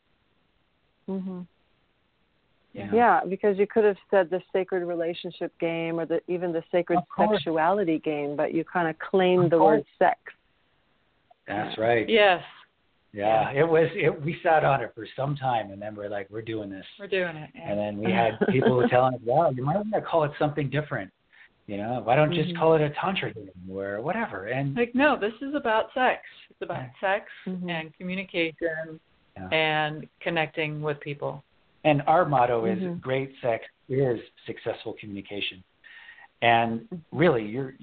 [1.09, 1.41] Mm-hmm.
[2.73, 2.89] Yeah.
[2.91, 6.99] yeah, because you could have said the sacred relationship game or the, even the sacred
[7.15, 9.77] sexuality game, but you kind of claimed of the course.
[9.77, 10.19] word sex.
[11.47, 12.09] That's right.
[12.09, 12.41] Yes.
[13.12, 13.89] Yeah, it was.
[13.93, 16.86] It, we sat on it for some time, and then we're like, we're doing this.
[16.99, 17.51] We're doing it.
[17.53, 17.69] Yeah.
[17.69, 20.31] And then we had people were telling us, "Wow, you might want to call it
[20.39, 21.12] something different."
[21.67, 22.43] You know, why don't mm-hmm.
[22.43, 24.47] just call it a tantra game or whatever?
[24.47, 26.21] And like, no, this is about sex.
[26.63, 27.69] It's about sex mm-hmm.
[27.69, 28.99] and communication
[29.36, 29.47] yeah.
[29.49, 31.43] and connecting with people.
[31.84, 32.99] And our motto is mm-hmm.
[32.99, 35.63] great sex is successful communication.
[36.41, 37.73] And really, you're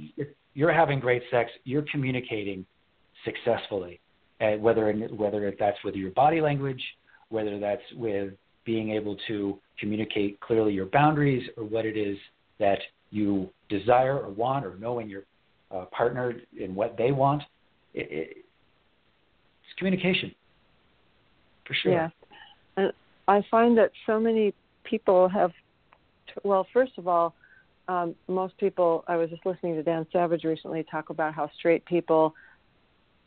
[0.55, 2.65] you're having great sex, you're communicating
[3.25, 4.01] successfully,
[4.41, 6.83] and whether whether that's with your body language,
[7.29, 8.33] whether that's with
[8.65, 12.17] being able to communicate clearly your boundaries or what it is
[12.59, 12.79] that
[13.11, 15.25] you desire or want or knowing your
[15.71, 17.43] uh, partner and what they want.
[17.95, 18.50] It, it, it's
[19.81, 20.33] communication,
[21.67, 21.93] for sure.
[21.93, 22.09] Yeah,
[22.77, 22.93] and
[23.27, 25.51] I find that so many people have.
[26.45, 27.35] Well, first of all,
[27.89, 29.05] um, most people.
[29.09, 32.35] I was just listening to Dan Savage recently talk about how straight people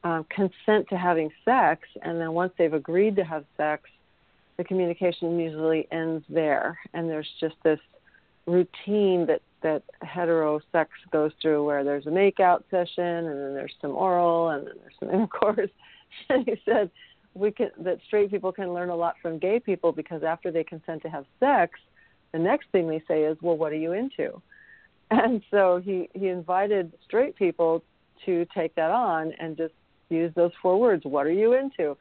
[0.04, 3.90] uh, consent to having sex, and then once they've agreed to have sex,
[4.58, 7.80] the communication usually ends there, and there's just this
[8.46, 13.74] routine that that hetero sex goes through where there's a makeout session and then there's
[13.82, 15.70] some oral and then there's some intercourse.
[16.30, 16.90] and he said
[17.34, 20.64] we can that straight people can learn a lot from gay people because after they
[20.64, 21.80] consent to have sex,
[22.32, 24.42] the next thing they say is, "Well, what are you into?"
[25.12, 27.84] And so he he invited straight people
[28.26, 29.74] to take that on and just
[30.10, 31.04] use those four words.
[31.06, 31.98] What are you into?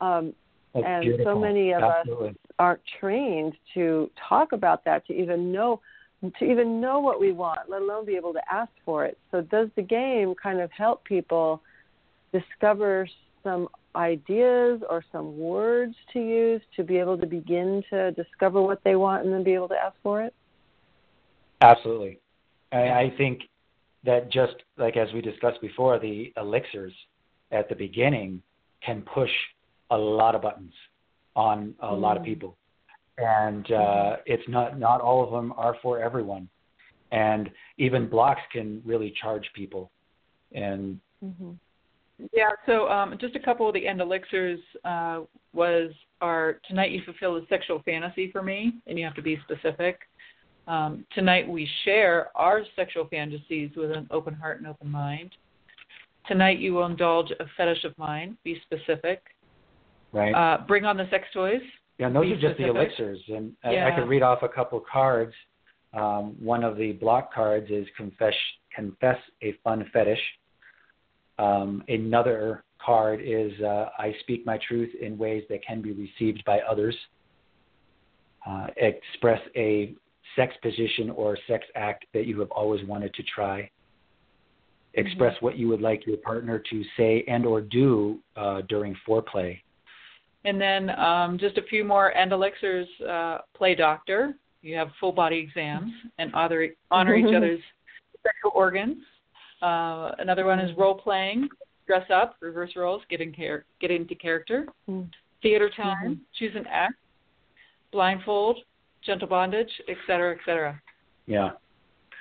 [0.00, 0.34] Um,
[0.74, 1.34] and beautiful.
[1.34, 2.28] so many of Absolutely.
[2.30, 5.80] us aren't trained to talk about that, to even know
[6.38, 9.18] to even know what we want, let alone be able to ask for it.
[9.30, 11.60] So does the game kind of help people
[12.32, 13.06] discover
[13.44, 18.82] some ideas or some words to use to be able to begin to discover what
[18.82, 20.34] they want and then be able to ask for it?
[21.60, 22.18] Absolutely.
[22.72, 23.42] I, I think
[24.04, 26.92] that just like as we discussed before, the elixirs
[27.52, 28.42] at the beginning
[28.84, 29.30] can push
[29.90, 30.72] a lot of buttons
[31.36, 32.00] on a mm.
[32.00, 32.56] lot of people,
[33.18, 36.48] and uh, it's not not all of them are for everyone,
[37.12, 39.90] and even blocks can really charge people,
[40.52, 41.00] and.
[41.24, 41.52] Mm-hmm.
[42.32, 45.20] Yeah, so um, just a couple of the end elixirs uh,
[45.52, 49.38] was our tonight you fulfill a sexual fantasy for me, and you have to be
[49.44, 49.98] specific.
[50.66, 55.32] Um, tonight we share our sexual fantasies with an open heart and open mind.
[56.26, 58.38] Tonight you will indulge a fetish of mine.
[58.44, 59.22] Be specific.
[60.12, 60.32] Right.
[60.32, 61.60] Uh, bring on the sex toys.
[61.98, 63.86] Yeah, and those are just the elixirs, and yeah.
[63.86, 65.32] I, I could read off a couple cards.
[65.92, 68.34] Um, one of the block cards is confess
[68.74, 70.18] confess a fun fetish.
[71.38, 76.44] Um, another card is uh, I speak my truth in ways that can be received
[76.44, 76.96] by others.
[78.46, 79.94] Uh, express a
[80.36, 83.70] sex position or sex act that you have always wanted to try.
[84.94, 85.46] Express mm-hmm.
[85.46, 89.58] what you would like your partner to say and or do uh, during foreplay.
[90.44, 92.86] And then um, just a few more end elixirs.
[93.08, 94.34] Uh, play doctor.
[94.62, 97.60] You have full body exams and honor, honor each other's
[98.22, 98.98] sexual organs.
[99.64, 101.48] Uh, another one is role playing.
[101.86, 104.66] Dress up, reverse roles, get, in char- get into character.
[104.88, 105.08] Mm-hmm.
[105.42, 106.22] Theater time, mm-hmm.
[106.38, 106.94] choose an act.
[107.92, 108.58] Blindfold,
[109.04, 110.80] gentle bondage, et cetera, et cetera.
[111.26, 111.50] Yeah.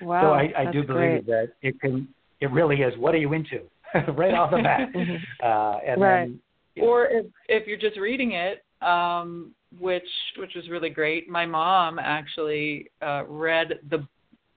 [0.01, 0.21] Wow.
[0.21, 1.25] So I, I do great.
[1.25, 2.07] believe that it can.
[2.39, 2.97] It really is.
[2.97, 3.61] What are you into?
[4.15, 4.89] right off the bat.
[5.43, 6.29] uh, and right.
[6.75, 10.03] then, Or if if you're just reading it, um, which
[10.37, 11.29] which was really great.
[11.29, 14.05] My mom actually uh, read the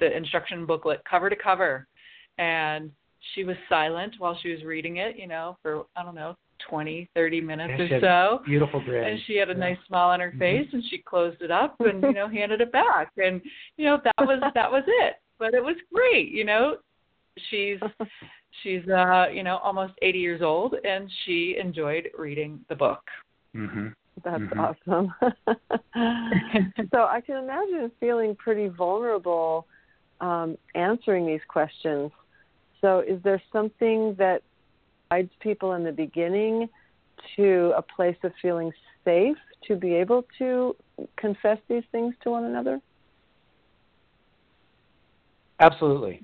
[0.00, 1.86] the instruction booklet cover to cover,
[2.38, 2.90] and
[3.34, 5.16] she was silent while she was reading it.
[5.18, 6.34] You know, for I don't know
[6.68, 8.42] 20, 30 minutes or so.
[8.44, 9.06] Beautiful grin.
[9.06, 9.58] And she had a yeah.
[9.58, 10.38] nice smile on her Mm-hmm.
[10.38, 13.12] face and she closed it up and, you know, handed it back.
[13.16, 13.40] And,
[13.76, 15.16] you know, that was that was it.
[15.38, 16.76] But it was great, you know.
[17.50, 17.78] She's
[18.62, 23.02] she's uh, you know, almost eighty years old and she enjoyed reading the book.
[23.54, 23.88] Mm-hmm.
[24.24, 24.74] That's Mhm.
[24.88, 25.14] awesome.
[26.90, 29.66] so I can imagine feeling pretty vulnerable
[30.20, 32.10] um, answering these questions.
[32.80, 34.42] So is there something that
[35.10, 36.68] guides people in the beginning
[37.36, 38.72] to a place of feeling
[39.04, 39.36] safe
[39.66, 40.76] to be able to
[41.16, 42.80] confess these things to one another?
[45.60, 46.22] Absolutely.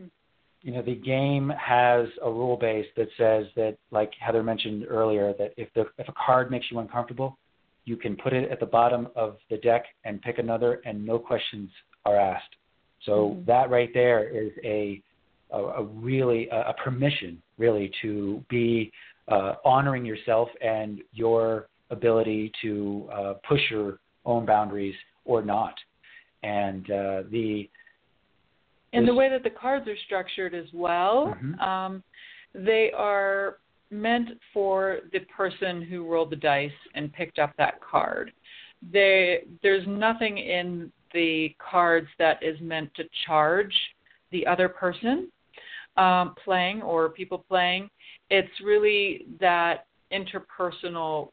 [0.63, 5.35] You know, the game has a rule base that says that, like Heather mentioned earlier,
[5.39, 7.37] that if the if a card makes you uncomfortable,
[7.85, 11.19] you can put it at the bottom of the deck and pick another, and no
[11.19, 11.71] questions
[12.05, 12.55] are asked.
[13.01, 13.47] So Mhm.
[13.47, 15.03] that right there is a
[15.53, 18.91] a, a really a, a permission, really, to be
[19.29, 24.95] uh, honoring yourself and your ability to uh, push your own boundaries
[25.25, 25.75] or not.
[26.43, 27.69] And uh, the
[28.93, 31.61] And the way that the cards are structured as well, Mhm.
[31.61, 32.03] um,
[32.55, 33.59] they are
[33.91, 38.33] meant for the person who rolled the dice and picked up that card.
[38.91, 43.75] They, there's nothing in the cards that is meant to charge
[44.31, 45.31] the other person
[45.97, 47.91] um, playing or people playing.
[48.31, 51.31] It's really that interpersonal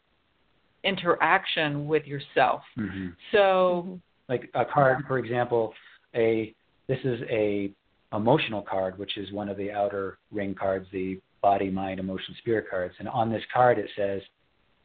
[0.84, 2.64] interaction with yourself.
[2.78, 3.16] Mhm.
[3.32, 4.02] So, Mhm.
[4.28, 5.74] like a card, for example,
[6.16, 6.54] a
[6.88, 7.72] this is a
[8.14, 12.68] emotional card, which is one of the outer ring cards, the body, mind, emotion, spirit
[12.68, 12.96] cards.
[13.00, 14.24] And on this card, it says,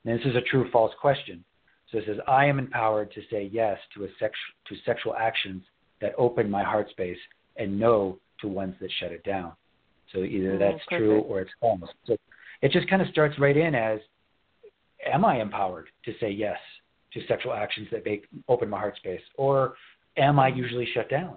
[0.04, 1.42] and this is a true false question.
[1.90, 5.64] So it says, I am empowered to say yes to, a sex, to sexual actions
[6.00, 7.18] that open my heart space
[7.56, 9.52] and no to ones that shut it down.
[10.14, 11.80] So either Oh, that's true or it's false.
[12.06, 12.16] So
[12.62, 14.00] it just kind of starts right in as,
[15.12, 16.58] am I empowered to say yes
[17.12, 19.74] to sexual actions that make open my heart space, or
[20.16, 21.36] am I usually shut down?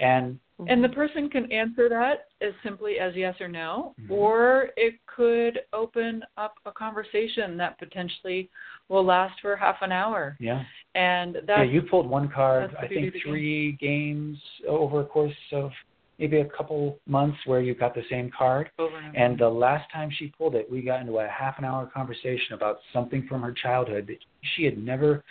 [0.00, 0.38] And
[0.68, 4.10] And the person can answer that as simply as yes or no, Mhm.
[4.10, 8.48] or it could open up a conversation that potentially
[8.88, 10.36] will last for half an hour.
[10.38, 12.74] yeah, And that yeah, you pulled one card.
[12.76, 15.72] I think three games over a course of
[16.18, 18.70] maybe a couple months where you got the same card.
[18.78, 19.16] over and over.
[19.16, 22.52] And the last time she pulled it, we got into a half an hour conversation
[22.54, 24.18] about something from her childhood that
[24.54, 25.24] she had never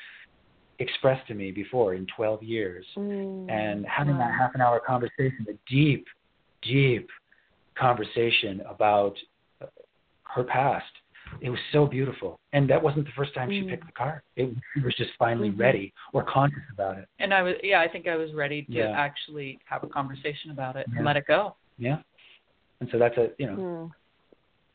[0.79, 2.85] expressed to me before in 12 years.
[2.97, 6.05] Mm, And having that half an hour conversation, a deep,
[6.61, 7.09] deep
[7.75, 9.15] conversation about
[10.35, 10.85] her past,
[11.41, 12.39] it was so beautiful.
[12.53, 13.69] And that wasn't the first time she Mm.
[13.69, 14.21] picked the card.
[14.35, 15.59] It she was just finally Mhm.
[15.59, 17.07] ready or conscious about it.
[17.19, 18.91] and I was yeah, I think I was ready to Yeah.
[18.91, 20.97] actually have a conversation about it Yeah.
[20.97, 21.55] and let it go.
[21.77, 22.01] Yeah.
[22.79, 23.87] And so that's a, you know, Hmm.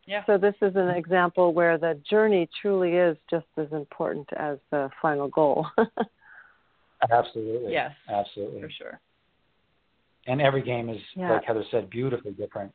[0.06, 0.24] Yeah.
[0.24, 4.90] So this is an example where the journey truly is just as important as the
[5.02, 5.66] final goal.
[7.10, 7.72] absolutely.
[7.72, 7.94] Yes.
[8.08, 8.60] Absolutely.
[8.62, 9.00] For sure.
[10.26, 11.30] and every game is Yeah.
[11.32, 12.70] like heather said beautifully different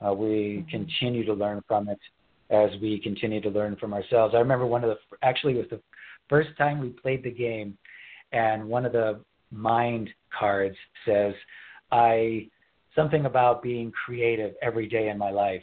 [0.00, 0.68] uh, we Mhm.
[0.70, 1.98] continue to learn from it
[2.52, 4.34] as we continue to learn from ourselves.
[4.34, 5.80] I remember one of the actually it was the
[6.28, 7.76] first time we played the game
[8.32, 11.34] and one of the mind cards says
[11.90, 12.46] i
[12.94, 15.62] something about being creative every day in my life.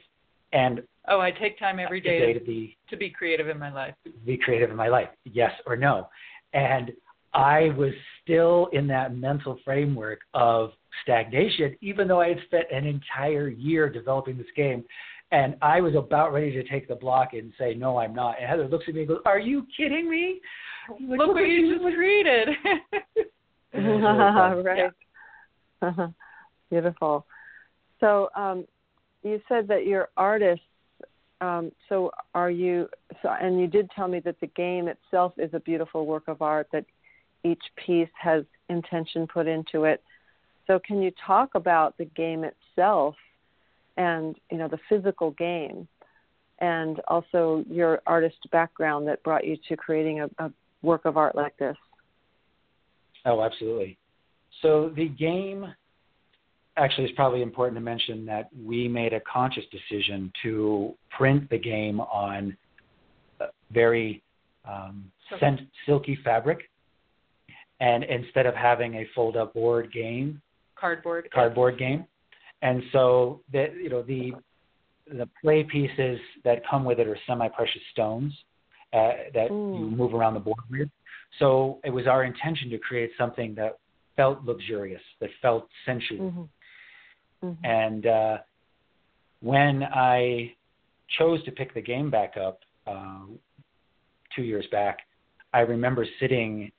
[0.51, 3.57] And Oh, I take time every day, day to to, be to be creative in
[3.57, 3.95] my life.
[4.25, 6.07] be creative in my life yes or no.
[6.53, 6.91] And
[7.33, 10.71] i was still in that mental framework of
[11.03, 14.83] stagnation even though i had spent an entire year developing this game
[15.31, 18.49] and i was about ready to take the block and say no i'm not and
[18.49, 20.39] heather looks at me and goes are you kidding me
[21.07, 22.49] Like, Look what you just created.
[23.71, 24.63] And it really fun.
[25.83, 26.13] right.
[26.71, 27.25] Beautiful.
[27.99, 28.65] So um,
[29.23, 30.65] you said that you're artists.
[31.41, 32.89] Um, so are you?
[33.21, 36.41] So and you did tell me that the game itself is a beautiful work of
[36.41, 36.67] art.
[36.73, 36.85] That
[37.43, 40.01] each piece has intention put into it.
[40.65, 43.15] So can you talk about the game itself,
[43.99, 45.87] and you know the physical game,
[46.59, 51.35] and also your artist background that brought you to creating a, a work of art
[51.35, 51.75] like this?
[53.25, 53.97] Oh, absolutely.
[54.61, 55.67] So the game
[56.77, 61.57] actually it's probably important to mention that we made a conscious decision to print the
[61.57, 62.55] game on
[63.71, 64.23] very
[64.65, 65.39] um, Silky.
[65.45, 66.69] scent, silky fabric,
[67.81, 70.41] and instead of having a fold-up board game,
[70.75, 71.29] Cardboard.
[71.33, 72.05] cardboard game,
[72.61, 74.33] and so that you know the
[75.07, 78.31] the play pieces that come with it are semi-precious stones
[78.93, 79.79] uh, that Mm.
[79.79, 80.89] you move around the board with.
[81.39, 83.77] So it was our intention to create something that
[84.15, 86.31] felt luxurious, that felt sensual.
[86.31, 87.47] Mm-hmm.
[87.47, 87.65] Mm-hmm.
[87.65, 88.37] And uh,
[89.41, 90.53] when I
[91.17, 93.25] chose to pick the game back up uh,
[94.35, 94.99] two years back,
[95.53, 96.71] I remember sitting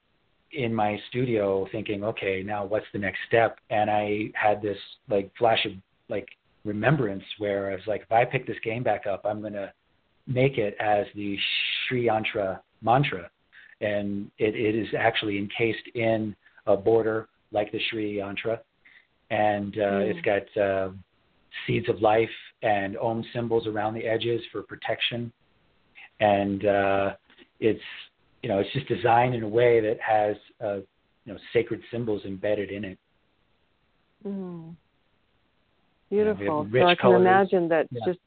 [0.53, 3.59] in my studio thinking, okay, now what's the next step?
[3.71, 4.79] And I had this
[5.09, 5.73] like flash of
[6.09, 6.29] like
[6.65, 9.73] remembrance where I was like, if I pick this game back up, I'm going to
[10.27, 11.39] make it as the
[11.89, 13.31] Sri Yantra mantra.
[13.81, 16.35] And it, it is actually encased in
[16.67, 18.59] a border like the Sri Yantra.
[19.31, 20.11] And uh, Mm.
[20.11, 20.91] it's got uh,
[21.67, 22.29] seeds of life
[22.63, 25.33] and Om symbols around the edges for protection.
[26.19, 27.15] And uh,
[27.61, 27.81] it's
[28.43, 30.77] you know it's just designed in a way that has uh,
[31.25, 32.99] you know sacred symbols embedded in it.
[34.27, 34.75] Mm.
[36.11, 36.69] we have Beautiful.
[36.73, 37.21] so I can colors.
[37.21, 38.01] imagine that Yeah.
[38.07, 38.19] just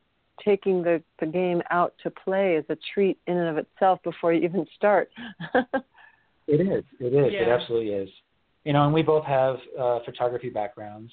[0.44, 4.34] taking the, the game out to play is a treat in and of itself before
[4.34, 5.12] you even start.
[6.48, 6.84] It is.
[7.00, 7.34] It is.
[7.34, 8.10] It absolutely is.
[8.66, 11.12] You know, and we both have uh, photography backgrounds,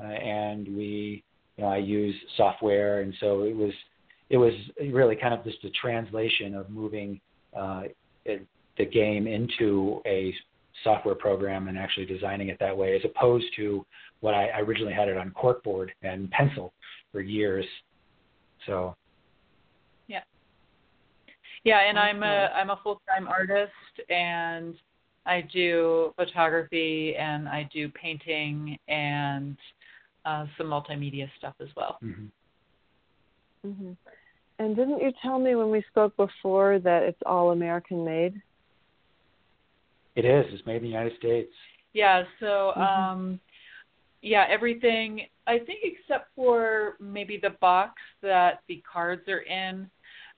[0.00, 1.22] uh, and we,
[1.56, 3.72] you know, I use software, and so it was,
[4.30, 4.52] it was
[4.92, 7.20] really kind of just a translation of moving
[7.54, 7.82] uh,
[8.24, 8.46] it,
[8.78, 10.34] the game into a
[10.82, 13.84] software program and actually designing it that way, as opposed to
[14.20, 16.72] what I, I originally had it on corkboard and pencil
[17.12, 17.66] for years.
[18.66, 18.96] So
[20.08, 20.22] Yeah,
[21.64, 22.54] Yeah, and I'm a Excellent.
[22.54, 23.72] I'm a full time artist
[24.08, 24.74] and
[25.26, 29.56] I do photography and I do painting and
[30.24, 31.98] uh, some multimedia stuff as well.
[32.02, 32.30] mhm.
[33.64, 33.92] hmm
[34.64, 38.40] And didn't you tell me when we spoke before that it's all American made?
[40.16, 40.46] it is.
[40.54, 41.52] It's made in the United States.
[41.92, 42.80] Yeah, so Mhm.
[42.80, 43.40] um
[44.22, 45.28] yeah, everything.
[45.46, 49.90] I think except for maybe the box that the cards are in.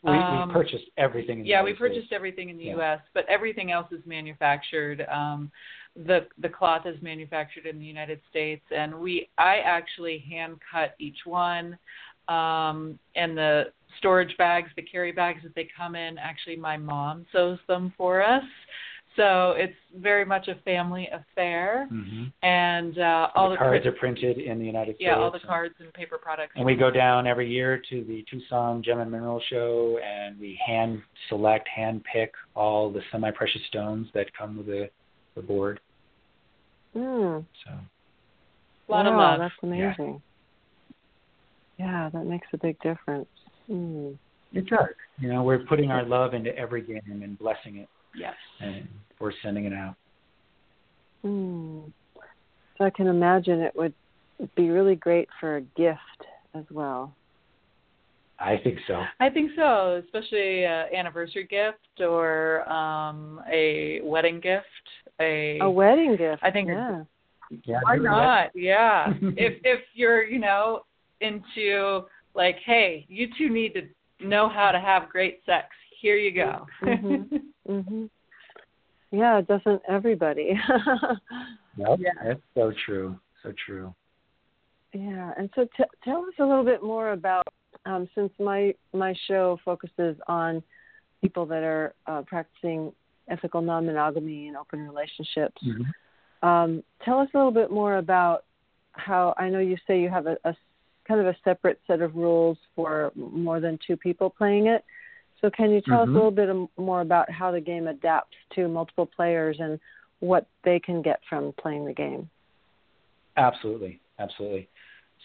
[0.03, 1.39] We, Um, we purchased everything.
[1.39, 2.13] In the yeah, we purchased States.
[2.13, 2.77] everything in the Yeah.
[2.77, 5.03] U.S., but everything else is manufactured.
[5.09, 5.53] Um,
[5.95, 10.97] the the cloth is manufactured in the United States, and we I actually hand cut
[10.99, 11.79] each one,
[12.29, 16.19] um, and the storage bags, the carry bags that they come in.
[16.19, 18.45] Actually, my mom sews them for us,
[19.17, 21.89] so it's very much a family affair.
[21.91, 22.33] Mhm.
[22.43, 25.07] And uh, all the, the, cards cri- are printed in the United States.
[25.07, 26.53] yeah, all the cards and paper products.
[26.55, 30.61] And we go down every year to the Tucson Gem and Mineral Show, and we
[30.65, 34.91] hand select, hand pick all the semi-precious stones that come with the,
[35.35, 35.81] the board.
[36.95, 37.45] Mm.
[37.65, 39.39] So a lot wow, of love.
[39.41, 40.23] That's amazing.
[41.79, 42.11] Yeah.
[42.13, 43.29] that makes a big difference.
[43.71, 44.17] Mm.
[44.53, 44.89] it does.
[45.19, 48.35] You know, we're putting our love into every game and blessing it, Yes.
[48.61, 48.87] and
[49.19, 49.95] we're sending it out.
[51.25, 51.93] Mm.
[52.79, 53.95] So I can imagine it would
[54.55, 57.15] be really great for a gift as well.
[58.39, 59.03] I think so.
[59.19, 64.67] I think so, especially an anniversary gift or um a wedding gift.
[65.21, 66.43] A A wedding gift.
[66.43, 67.03] I think yeah.
[67.65, 68.51] Yeah, why you're not?
[68.55, 69.13] Yeah.
[69.23, 70.83] if if you're, you know,
[71.21, 72.03] into
[72.37, 73.83] like, hey, you two need to
[74.25, 75.69] know how to have great sex.
[76.01, 76.67] Here you go.
[76.83, 77.29] Mhm.
[77.69, 78.11] mhm.
[79.11, 80.53] Yeah, doesn't everybody?
[81.79, 82.11] Yep, Yeah.
[82.25, 83.19] that's so true.
[83.43, 83.95] So true.
[84.95, 87.47] Yeah, and so t- tell us a little bit more about
[87.85, 90.63] um, since my my show focuses on
[91.21, 92.93] people that are uh, practicing
[93.29, 95.61] ethical non-monogamy and open relationships.
[95.63, 95.85] Mhm.
[96.49, 98.45] Um, tell us a little bit more about
[98.93, 100.57] how I know you say you have a, a s-
[101.07, 104.85] kind of a separate set of rules for more than two people playing it.
[105.41, 106.15] So can you tell us a Mhm.
[106.15, 109.79] little bit more about how the game adapts to multiple players and
[110.21, 112.31] what they can get from playing the game?
[113.37, 114.69] Absolutely, absolutely.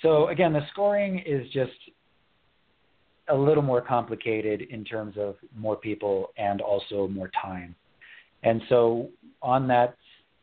[0.01, 1.89] So again, the scoring is just
[3.29, 7.75] a little more complicated in terms of more people and also more time.
[8.43, 9.09] And so
[9.41, 9.95] on that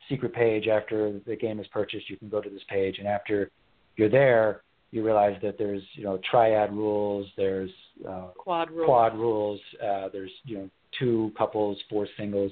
[0.07, 3.51] secret page, after the game is purchased, you can go to this page, and after
[3.97, 7.69] you're there, you realize that there's you know triad rules, there's
[8.07, 8.85] uh, Quad rule.
[8.85, 9.59] quad rules.
[9.83, 12.51] Uh, there's you know two couples, four singles,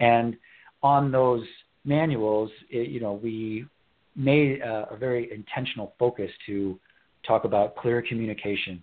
[0.00, 0.36] and
[0.82, 1.44] on those
[1.84, 3.66] manuals, it, you know we
[4.14, 6.78] made a, a very intentional focus to
[7.26, 8.82] talk about clear communication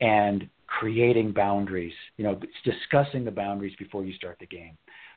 [0.00, 1.94] and creating boundaries.
[2.18, 4.76] You know, discussing the boundaries before you start the game.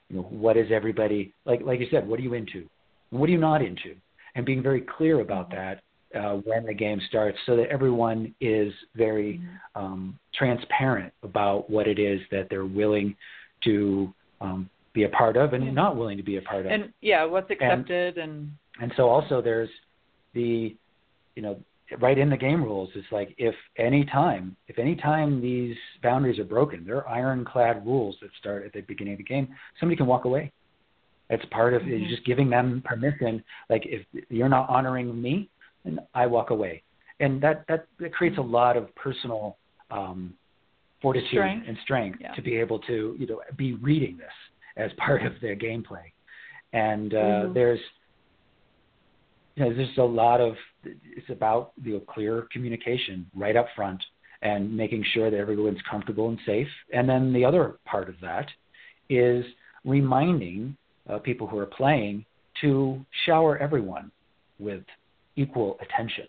[0.10, 1.62] You know, what is everybody like?
[1.62, 2.68] Like you said, what are you into?
[3.10, 3.96] What are you not into?
[4.36, 5.82] And being very clear about that
[6.16, 9.42] uh, when the game starts, so that everyone is very
[9.76, 13.16] um, transparent about what it is that they're willing
[13.64, 16.72] to um, be a part of and not willing to be a part of.
[16.72, 18.52] And yeah, what's accepted and,
[18.82, 19.70] And so also there's
[20.34, 20.76] the,
[21.36, 21.58] you know,
[22.00, 26.40] right in the game rules, it's like if any time, if any time these boundaries
[26.40, 29.48] are broken, there are ironclad rules that start at the beginning of the game.
[29.80, 30.52] Somebody can walk away.
[31.30, 32.02] It's part of Mhm.
[32.02, 33.44] it's just giving them permission.
[33.70, 35.50] Like if you're not honoring me,
[35.84, 36.84] then I walk away,
[37.20, 39.58] and that that, that creates a lot of personal
[39.90, 40.34] um,
[41.02, 41.68] fortitude Strength.
[41.68, 42.34] and strength Yeah.
[42.34, 44.34] to be able to you know be reading this
[44.78, 46.12] as part of their gameplay.
[46.74, 47.54] And uh, Mhm.
[47.54, 47.80] there's
[49.58, 54.02] you know, there's a lot of it's about you know, clear communication right up front
[54.42, 56.68] and making sure that everyone's comfortable and safe.
[56.94, 58.48] And then the other part of that
[59.10, 59.46] is
[59.86, 60.76] reminding
[61.10, 62.26] uh, people who are playing
[62.62, 64.12] to shower everyone
[64.58, 64.84] with
[65.36, 66.28] equal attention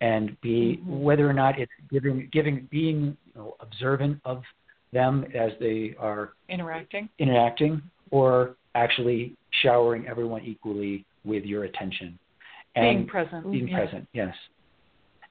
[0.00, 1.00] and be Mhm.
[1.00, 4.44] whether or not it's giving giving being you know, observant of
[4.92, 7.08] them as they are interacting.
[7.18, 7.80] interacting
[8.10, 12.18] or actually showering everyone equally with your attention
[12.74, 13.50] and being present.
[13.50, 13.78] being yeah.
[13.78, 14.34] present yes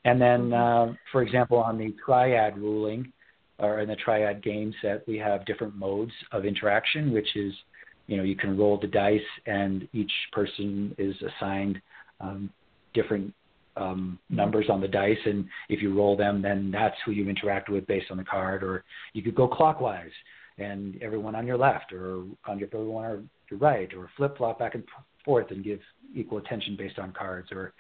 [0.06, 3.12] and then uh, for example on the triad ruling
[3.60, 7.54] or in the triad game set we have different modes of interaction which is
[8.08, 11.82] you know you can roll the dice and each person is assigned
[12.20, 12.50] um,
[12.94, 13.34] different
[13.78, 17.70] um, numbers on the dice and if you roll them then that's who you interact
[17.70, 18.84] with based on the card or
[19.14, 20.12] you could go clockwise
[20.58, 24.60] and everyone on your left or on your everyone on your right or flip flop
[24.60, 24.84] back and
[25.24, 25.80] forth and give
[26.14, 27.74] equal attention based on cards or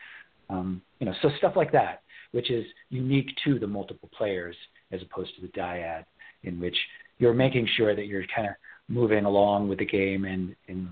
[0.49, 4.55] um, you know so stuff like that which is unique to the multiple players
[4.91, 6.05] as opposed to the dyad
[6.43, 6.75] in which
[7.19, 8.53] you're making sure that you're kind of
[8.87, 10.87] moving along with the game and, and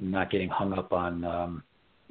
[0.00, 1.62] not getting hung up on um,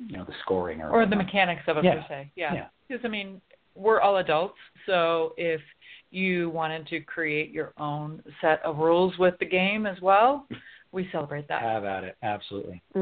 [0.07, 1.95] you know the scoring or or the mechanics of it Yeah.
[1.95, 2.31] per se.
[2.35, 2.53] Yeah.
[2.53, 2.67] Yeah.
[2.87, 3.41] Because I mean,
[3.75, 5.61] we're all adults, so if
[6.09, 10.45] you wanted to create your own set of rules with the game as well,
[10.91, 11.61] we celebrate that.
[11.61, 12.81] have at it absolutely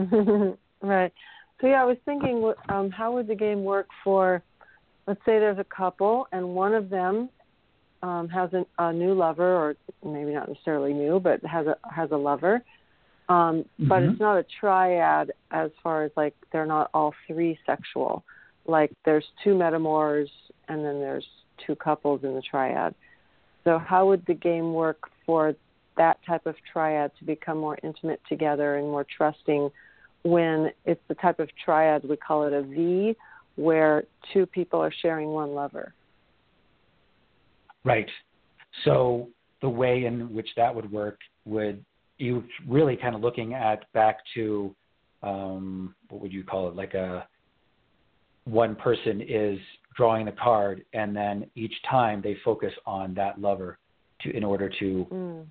[0.82, 1.12] right.
[1.60, 4.42] So yeah, I was thinking, um, how would the game work for,
[5.08, 7.30] let's say there's a couple and one of them
[8.04, 9.76] um, has an, a new lover, or
[10.06, 12.62] maybe not necessarily new, but has a has a lover,
[13.30, 13.88] um, mm-hmm.
[13.88, 18.24] but it's not a triad as far as like they're not all three sexual.
[18.66, 20.28] Like there's two metamors
[20.68, 21.26] and then there's
[21.66, 22.94] two couples in the triad.
[23.64, 25.56] So how would the game work for
[25.98, 29.70] that type of triad to become more intimate together and more trusting
[30.24, 33.16] when it's the type of triad we call it a V
[33.56, 34.04] where
[34.34, 35.94] two people are sharing one lover?
[37.84, 38.10] Right.
[38.86, 39.28] So
[39.62, 41.84] the way in which that would work would
[42.20, 44.76] you really kind of looking at back to
[45.24, 47.28] um, what would you call it like a
[48.46, 49.60] one person is
[49.96, 53.78] drawing the card and then each time they focus on that lover
[54.22, 55.46] to in order to mm.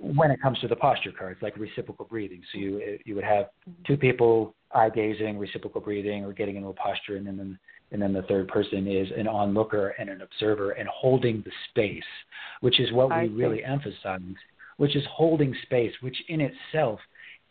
[0.00, 3.46] when it comes to the posture cards like reciprocal breathing so you you would have
[3.68, 3.82] mm-hmm.
[3.86, 7.58] two people eye gazing reciprocal breathing or getting into a posture and then
[7.92, 12.02] and then the third person is an onlooker and an observer and holding the space
[12.60, 13.34] which is what I we see.
[13.34, 14.20] really emphasize
[14.76, 16.98] which is holding space which in itself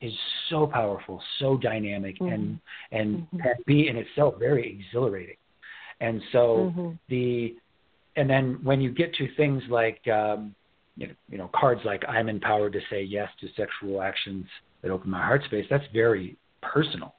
[0.01, 0.13] is
[0.49, 2.33] so powerful so dynamic mm-hmm.
[2.33, 2.59] and
[2.91, 3.37] and mm-hmm.
[3.37, 5.37] can be in itself very exhilarating
[6.01, 6.89] and so mm-hmm.
[7.09, 7.55] the
[8.15, 10.53] and then when you get to things like um,
[10.95, 14.45] you know, you know cards like I'm empowered to say yes to sexual actions
[14.81, 17.15] that open my heart space, that's very personal.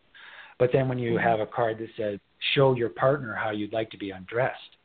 [0.59, 1.26] But then when you mm-hmm.
[1.26, 2.20] have a card that says
[2.55, 4.76] show your partner how you'd like to be undressed,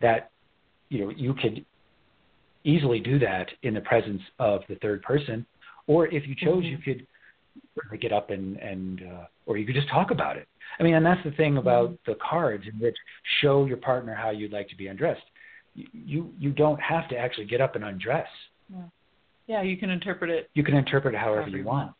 [0.00, 0.30] that
[0.88, 1.64] you know you could
[2.64, 5.46] easily do that in the presence of the third person,
[5.86, 6.90] or if you chose, mm-hmm.
[6.90, 6.96] you
[7.90, 10.48] could get up and and uh, or you could just talk about it.
[10.78, 12.10] I mean, and that's the thing about mm-hmm.
[12.12, 12.96] the cards in which
[13.40, 15.22] show your partner how you'd like to be undressed.
[15.74, 18.28] You you don't have to actually get up and undress.
[18.70, 18.82] Yeah,
[19.46, 20.50] yeah you can interpret it.
[20.54, 21.92] You can interpret it however, you want,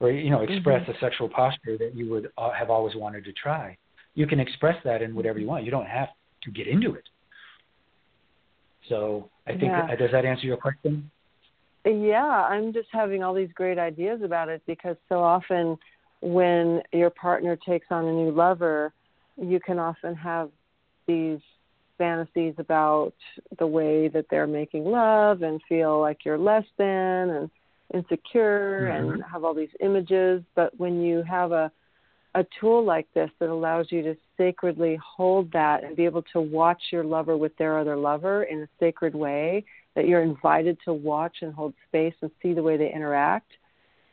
[0.00, 0.92] or you know, express mm-hmm.
[0.92, 3.76] a sexual posture that you would uh, have always wanted to try.
[4.14, 5.64] You can express that in whatever you want.
[5.64, 6.08] You don't have
[6.42, 7.04] to get into it.
[8.90, 9.96] So I think yeah.
[9.96, 11.10] does that answer your question?
[11.86, 15.78] Yeah, I'm just having all these great ideas about it because so often
[16.20, 18.92] when your partner takes on a new lover,
[19.40, 20.50] you can often have
[21.06, 21.38] these
[21.96, 23.14] fantasies about
[23.58, 27.50] the way that they're making love and feel like you're less than and
[27.94, 29.12] insecure mm-hmm.
[29.12, 30.42] and have all these images.
[30.54, 31.72] But when you have a
[32.34, 36.40] a tool like this that allows you to sacredly hold that and be able to
[36.40, 39.64] watch your lover with their other lover in a sacred way
[39.94, 43.50] that you're invited to watch and hold space and see the way they interact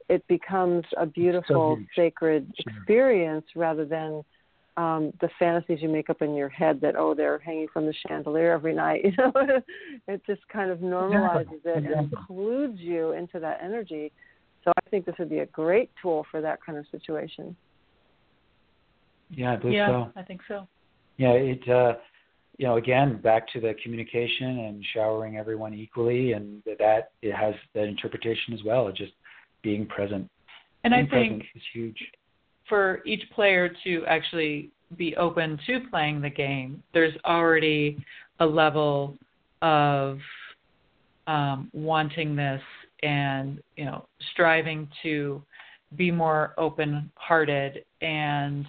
[0.10, 4.24] it becomes a beautiful, so sacred experience rather than
[4.78, 7.94] um, the fantasies you make up in your head that oh they're hanging from the
[8.08, 9.02] chandelier every night.
[9.06, 9.62] You know,
[10.08, 14.12] it just kind of normalizes it and includes you into that energy.
[14.64, 17.56] So I think this would be a great tool for that kind of situation.
[19.30, 20.12] Yeah, I believe yeah, so.
[20.16, 20.68] I think so.
[21.18, 21.68] Yeah, it.
[21.68, 21.94] Uh,
[22.58, 27.54] you know, again, back to the communication and showering everyone equally, and that it has
[27.76, 28.88] that interpretation as well.
[28.88, 29.14] It just
[29.62, 30.30] being present.
[30.84, 31.98] And being I think is huge.
[32.68, 38.04] For each player to actually be open to playing the game, there's already
[38.40, 39.18] a level
[39.62, 40.20] of
[41.28, 42.62] um, wanting this
[43.04, 45.42] and you know striving to
[45.96, 48.66] be more open-hearted and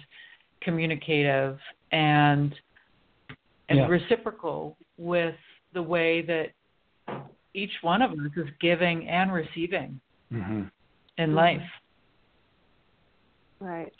[0.61, 1.57] communicative
[1.91, 2.53] and
[3.69, 3.87] and yeah.
[3.87, 5.35] reciprocal with
[5.73, 6.47] the way that
[7.53, 9.99] each one of us is giving and receiving.
[10.33, 10.63] Mm-hmm
[11.19, 11.61] in life.
[13.59, 13.93] Right.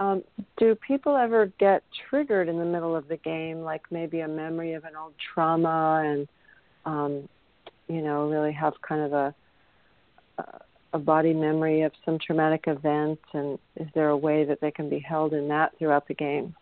[0.00, 0.22] Um,
[0.58, 4.72] do people ever get triggered in the middle of the game, like maybe a memory
[4.74, 6.28] of an old trauma, and
[6.84, 7.28] um,
[7.88, 9.34] you know, really have kind of a
[10.38, 10.60] a
[10.98, 13.18] body memory of some traumatic event?
[13.32, 16.54] And is there a way that they can be held in that throughout the game?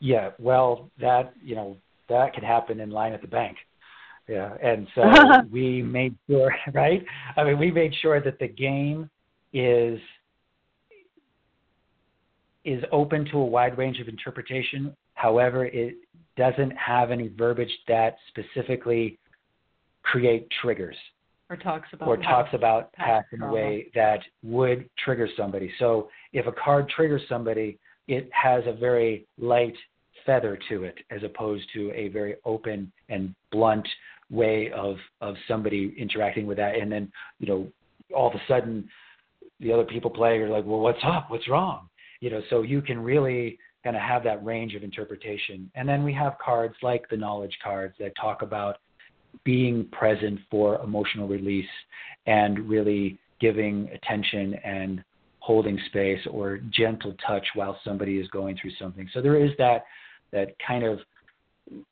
[0.00, 1.76] Yeah, well, that you know
[2.08, 3.56] that can happen in line at the bank.
[4.28, 5.02] Yeah, and so
[5.52, 7.04] we made sure, right?
[7.36, 9.08] I mean, we made sure that the game
[9.52, 10.00] is
[12.64, 14.96] is open to a wide range of interpretation.
[15.14, 15.96] However, it
[16.36, 19.18] doesn't have any verbiage that specifically
[20.02, 20.96] create triggers
[21.52, 25.70] or talks about or talks about past in a way that would trigger somebody.
[25.78, 27.78] So if a card triggers somebody,
[28.08, 29.74] it has a very light
[30.24, 33.86] feather to it as opposed to a very open and blunt
[34.30, 36.76] way of of somebody interacting with that.
[36.76, 37.68] And then you know
[38.14, 38.88] all of a sudden
[39.60, 41.30] the other people playing are like well what's up?
[41.30, 41.88] What's wrong?
[42.20, 45.70] You know so you can really kind of have that range of interpretation.
[45.74, 48.78] And then we have cards like the knowledge cards that talk about
[49.44, 51.64] being present for emotional release
[52.26, 55.02] and really giving attention and
[55.40, 59.08] holding space or gentle touch while somebody is going through something.
[59.12, 59.84] So there is that
[60.32, 61.00] that kind of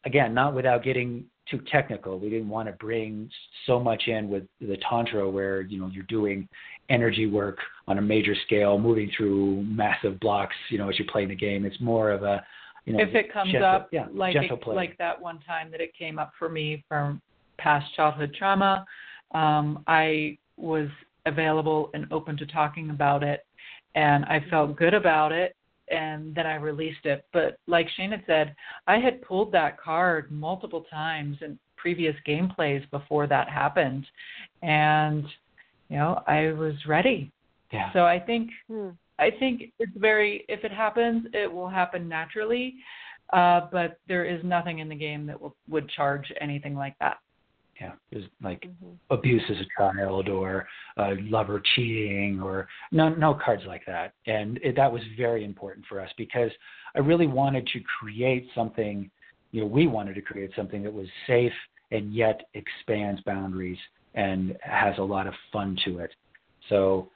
[0.04, 2.18] again, not without getting too technical.
[2.18, 3.28] We didn't want to bring
[3.66, 6.48] so much in with the tantra where you know you're doing
[6.88, 10.54] energy work on a major scale, moving through massive blocks.
[10.70, 12.44] You know, as you're playing the game, it's more of a
[12.86, 15.80] you know, if it comes gentle, up yeah, like it, like that one time that
[15.80, 17.20] it came up for me from
[17.60, 18.84] past childhood trauma,
[19.32, 20.88] um, I was
[21.26, 23.46] available and open to talking about it,
[23.94, 25.54] and I felt good about it,
[25.88, 27.24] and then I released it.
[27.32, 28.54] But like Shane had said,
[28.86, 34.06] I had pulled that card multiple times in previous gameplays before that happened,
[34.62, 35.24] and
[35.88, 37.30] you know I was ready.
[37.72, 37.92] yeah.
[37.92, 38.90] So I think Hmm.
[39.18, 42.74] I think it's very if it happens, it will happen naturally.
[43.32, 47.18] Uh, but there is nothing in the game that will, would charge anything like that.
[47.80, 48.98] Yeah, there's like Mhm.
[49.10, 54.12] abuse as a child or uh, lover cheating or no no cards like that.
[54.26, 56.50] And it, that was very important for us because
[56.94, 59.10] i really wanted to create something
[59.52, 61.52] you know we wanted to create something that was safe
[61.90, 63.78] and yet expands boundaries
[64.14, 66.12] and has a lot of fun to it.
[66.68, 67.08] So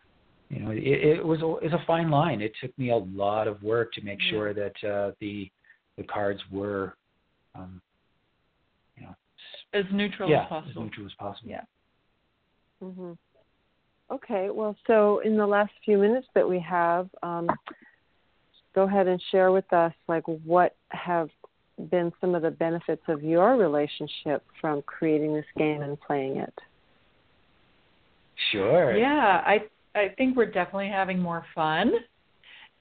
[0.51, 0.79] you know it,
[1.19, 2.41] it was a, it was a fine line.
[2.41, 5.51] It took me a lot of work to make sure that uh, the
[5.97, 6.97] the cards were
[7.55, 7.84] um, you know s-
[9.75, 10.71] As neutral yeah as possible.
[10.71, 11.65] as neutral as possible Yeah.
[12.81, 13.13] hmm
[14.11, 17.49] Okay, well, so in the last few minutes that we have, um,
[18.75, 21.31] go ahead and share with us, like, what have
[21.91, 26.55] been some of the benefits of your relationship from creating this game and playing it?
[28.53, 28.97] Sure.
[28.97, 29.65] Yeah, I
[29.95, 31.93] I think we're definitely having more fun,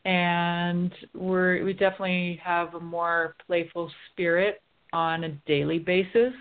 [0.03, 6.33] and we're we definitely have a more playful spirit on a daily basis,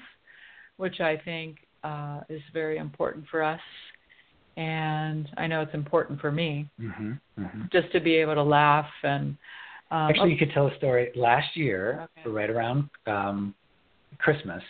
[0.77, 3.61] which I think uh, is very important for us.
[4.57, 8.91] And I know it's important for me hmm hmm just to be able to laugh
[9.03, 9.37] and.
[9.91, 11.11] Um, Actually, you could tell a story.
[11.14, 12.31] Last year, Okay.
[12.31, 13.55] right around um,
[14.18, 14.62] Christmas,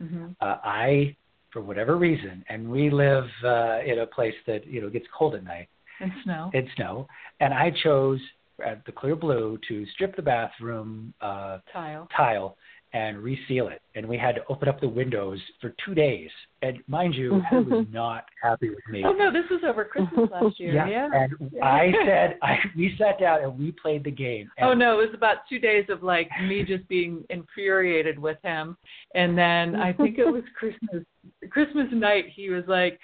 [0.00, 0.36] mhm.
[0.40, 1.16] uh, I,
[1.52, 5.34] for whatever reason, and we live uh, in a place that you know gets cold
[5.34, 5.68] at night
[6.00, 6.50] and snow.
[6.54, 7.08] and snow,
[7.40, 8.20] and I chose
[8.64, 12.08] at the Clear Blue to strip the bathroom uh, tile.
[12.16, 12.56] tile
[12.92, 16.30] and reseal it, and we had to open up the windows for two days.
[16.62, 19.02] And mind you, I was not happy with me.
[19.04, 20.74] Oh no, this was over Christmas last year.
[20.74, 21.08] Yeah, yeah.
[21.12, 24.50] and I said, I we sat down and we played the game.
[24.60, 28.18] Oh, and Oh no, it was about two days of like me just being infuriated
[28.18, 28.76] with him,
[29.14, 31.04] and then I think it was Christmas
[31.50, 32.24] Christmas night.
[32.34, 32.98] He was like,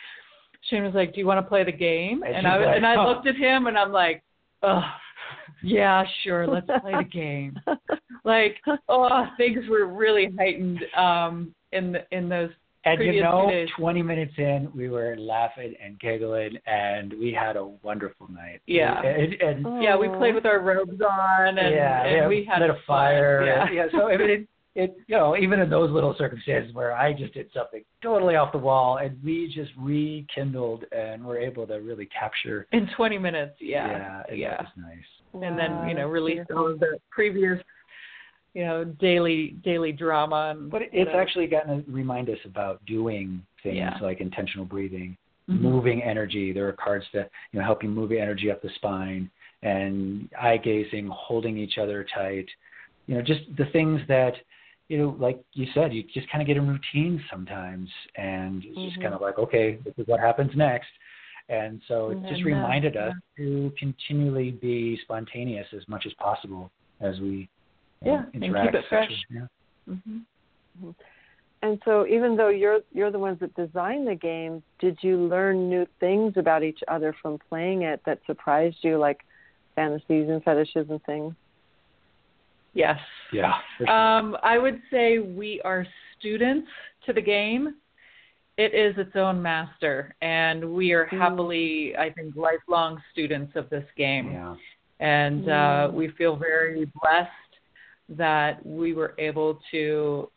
[0.71, 2.77] Shane was like, "Do you want to play the game?" And And she's I like,
[2.77, 4.23] and I "Huh." looked at him and I'm like,
[4.63, 4.83] "Oh,
[5.65, 7.59] yeah, sure, let's play the game."
[8.25, 8.57] Like,
[8.89, 12.51] oh, things were really heightened um in the in those
[12.87, 13.69] And you know, days.
[13.79, 18.61] 20 minutes in, we were laughing and giggling, and we had a wonderful night.
[18.67, 19.01] Yeah.
[19.03, 22.61] And, and yeah we played with our robes on and, yeah, and yeah, we had
[22.61, 23.45] lit a fire.
[23.47, 23.71] Yeah.
[23.73, 23.87] yeah.
[23.93, 27.33] So I mean, it, it, you know, even in those little circumstances where I just
[27.33, 32.07] did something totally off the wall, and we just rekindled and were able to really
[32.07, 32.67] capture.
[32.73, 33.55] in 20 minutes.
[33.61, 34.63] Yeah, Yeah, and yeah.
[34.63, 35.11] was nice.
[35.43, 37.59] And then you know Wow, release all of the previous
[38.55, 41.21] you know daily daily drama and But it's whatever.
[41.21, 43.99] actually gotten to remind us about doing things Yeah.
[44.01, 45.17] like intentional breathing,
[45.49, 45.61] Mhm.
[45.61, 46.53] moving energy.
[46.53, 49.31] There are cards that you know help you move energy up the spine,
[49.63, 52.49] and eye gazing, holding each other tight.
[53.07, 54.35] You know, just the things that
[54.89, 58.79] you know, like you said, you just kind of get in routine sometimes, and it's
[58.83, 59.03] just Mhm.
[59.03, 60.91] kind of like, okay, this is what happens next.
[61.49, 66.71] And so it just And, reminded us to continually be spontaneous as much as possible
[67.01, 67.49] as we
[68.03, 68.75] you know, Yeah, and keep interact.
[68.77, 69.09] it fresh.
[69.11, 69.49] sexually.
[69.89, 69.97] Yeah.
[70.83, 70.91] hmm
[71.63, 75.69] And so, even though you're you're the ones that designed the game, did you learn
[75.71, 79.21] new things about each other from playing it that surprised you, like
[79.75, 81.35] fantasies and fetishes and things?
[82.75, 82.99] yes
[83.33, 83.53] Yeah.
[83.79, 83.89] sure.
[83.89, 85.87] um i would say we are
[86.19, 86.69] students
[87.07, 87.75] to the game
[88.57, 91.19] it is its own master and we are Mm.
[91.19, 94.57] happily i think lifelong students of this game yeah.
[95.01, 95.95] and uh, Mm.
[95.95, 97.31] we feel very blessed
[98.11, 100.31] that we were able to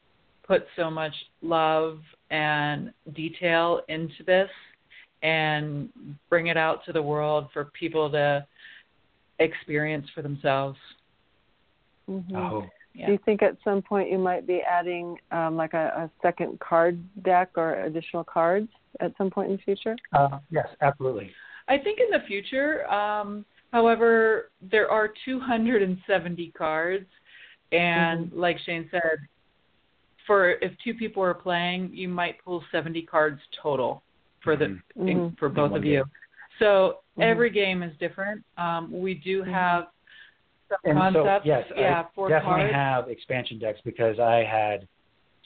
[0.43, 1.99] put so much love
[2.31, 4.49] and detail into this
[5.21, 5.89] and
[6.29, 8.45] bring it out to the world for people to
[9.39, 10.77] experience for themselves.
[12.09, 12.35] Mm-hmm.
[12.35, 12.65] Oh,
[12.97, 13.05] Yeah.
[13.05, 16.59] Do you think at some point you might be adding um, like a, a second
[16.59, 18.69] card deck or additional cards
[18.99, 19.95] at some point in the future?
[20.13, 21.29] uh, yes, absolutely.
[21.67, 27.05] I think in the future, um, however, there are 270 cards,
[27.71, 29.01] and like Shane said,
[30.25, 34.01] for if two people are playing, you might pull 70 cards total
[34.43, 34.65] for the
[34.97, 35.07] Mhm.
[35.09, 36.03] in, for both one of you.
[36.59, 37.29] So Mm-hmm.
[37.31, 38.43] every game is different.
[38.57, 39.51] Um, we do Mm-hmm.
[39.53, 39.87] have
[40.69, 41.43] some And concepts.
[41.45, 42.41] so, yes, yeah, I definitely
[42.71, 42.73] cards.
[42.73, 44.87] have expansion decks because I had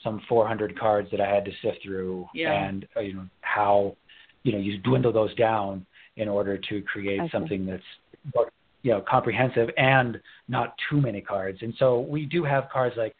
[0.02, 2.52] some 400 cards that I had to sift through, Yeah.
[2.52, 3.96] and uh, you know how
[4.42, 7.28] you know you dwindle those down in order to create see.
[7.30, 8.48] something that's
[8.82, 11.58] you know comprehensive and not too many cards.
[11.62, 13.14] And so we do have cards like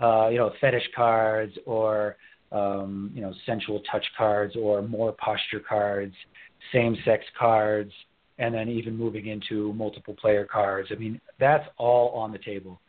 [0.00, 2.16] uh, you know fetish cards or
[2.50, 6.14] um, you know sensual touch cards or more posture cards,
[6.72, 7.92] same sex cards,
[8.38, 10.88] and then even moving into multiple player cards.
[10.90, 12.80] I mean, that's all on the table.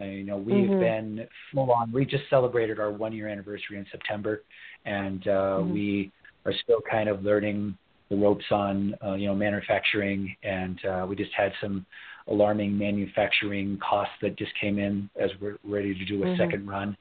[0.00, 0.78] Uh, you know, we've Mhm.
[0.78, 1.90] been full on.
[1.92, 4.44] We just celebrated our one year anniversary in September,
[4.84, 5.72] and uh, Mhm.
[5.72, 6.12] we
[6.46, 7.76] are still kind of learning
[8.08, 11.84] the ropes on uh, you know manufacturing, and uh, we just had some
[12.28, 16.36] alarming manufacturing costs that just came in as we're ready to do a Mhm.
[16.36, 16.96] second run,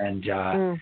[0.00, 0.80] and uh, Mm.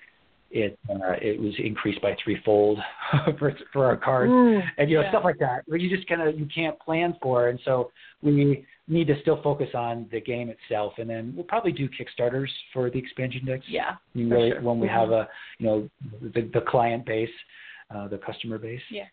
[0.50, 2.78] It uh, it was increased by threefold
[3.38, 4.62] for for our cards Mm.
[4.78, 5.10] and you know Yeah.
[5.10, 7.90] stuff like that where you just kind of you can't plan for and so
[8.22, 12.48] we need to still focus on the game itself and then we'll probably do kickstarters
[12.72, 13.90] for the expansion decks Yeah.
[14.14, 14.62] I mean, really sure.
[14.62, 14.92] when we Mhm.
[15.00, 15.28] have a
[15.58, 15.90] you know
[16.34, 17.28] the the client base
[17.94, 19.04] uh the customer base Yeah.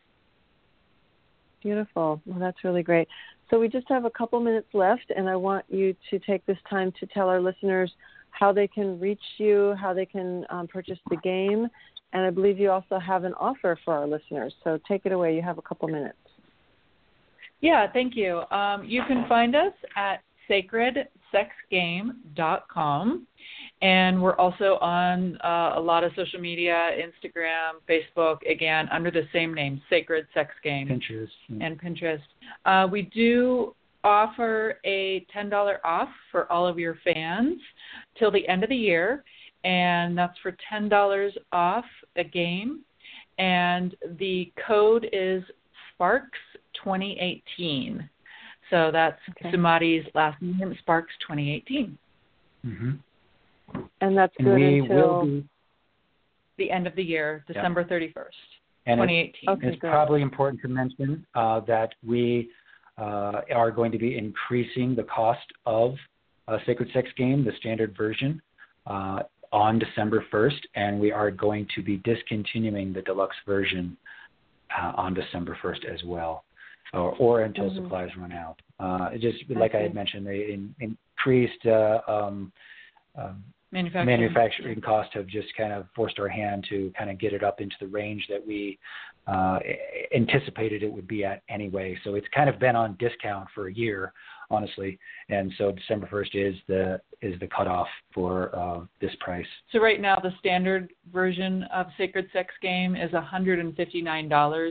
[1.62, 2.22] Beautiful.
[2.28, 3.08] Well, that's really great.
[3.50, 6.58] So we just have a couple minutes left, and I want you to take this
[6.70, 7.92] time to tell our listeners
[8.38, 11.68] how they can reach you, how they can um, purchase the game,
[12.14, 14.54] and I believe you also have an offer for our listeners.
[14.64, 15.36] So take it away.
[15.36, 16.18] You have a couple minutes.
[17.62, 18.44] Yeah, thank you.
[18.52, 23.28] Um, you can find us at sacredsexgame.com.
[23.82, 29.24] And we're also on uh, a lot of social media Instagram, Facebook, again, under the
[29.34, 30.88] same name, Sacred Sex Game.
[30.88, 31.66] Pinterest yeah.
[31.66, 32.22] and Pinterest.
[32.66, 33.76] Uh, we do
[34.06, 37.60] offer a $10 off for all of your fans
[38.18, 39.24] till the end of the year,
[39.64, 41.86] and that's for $10 off
[42.16, 42.82] a game.
[43.38, 45.44] And the code is
[45.94, 46.40] Sparks
[46.84, 48.10] 2018.
[48.70, 49.52] So that's Okay.
[49.52, 51.98] Sumati's last name, Sparks 2018.
[52.64, 52.92] hmm
[54.02, 54.96] And that's and good we until.
[54.96, 55.46] will be
[56.58, 57.54] The end of the year, Yeah.
[57.56, 58.40] December 31st,
[58.86, 59.50] and it's 2018.
[59.50, 59.68] Okay.
[59.68, 62.50] it's probably important to mention uh, that we
[62.98, 65.96] uh, are going to be increasing the cost of
[66.48, 68.42] a Sacred Sex game, the standard version,
[68.88, 69.20] uh,
[69.52, 73.96] on December 1st, and we are going to be discontinuing the deluxe version
[74.78, 76.44] uh, on December 1st as well,
[76.94, 77.76] or, or until Mhm.
[77.76, 78.62] supplies run out.
[78.80, 82.52] Uh, just like I had mentioned, they in, increased uh, um,
[83.16, 84.06] um, Manufacturing.
[84.06, 87.60] manufacturing costs have just kind of forced our hand to kind of get it up
[87.60, 88.78] into the range that we
[89.28, 89.60] uh,
[90.16, 91.98] anticipated it would be at anyway.
[92.04, 94.14] So it's kind of been on discount for a year,
[94.50, 94.98] honestly,
[95.30, 99.46] and so December 1st is the is the cutoff for uh, this price.
[99.72, 104.70] So right now, the standard version of Sacred Sex Game is $159,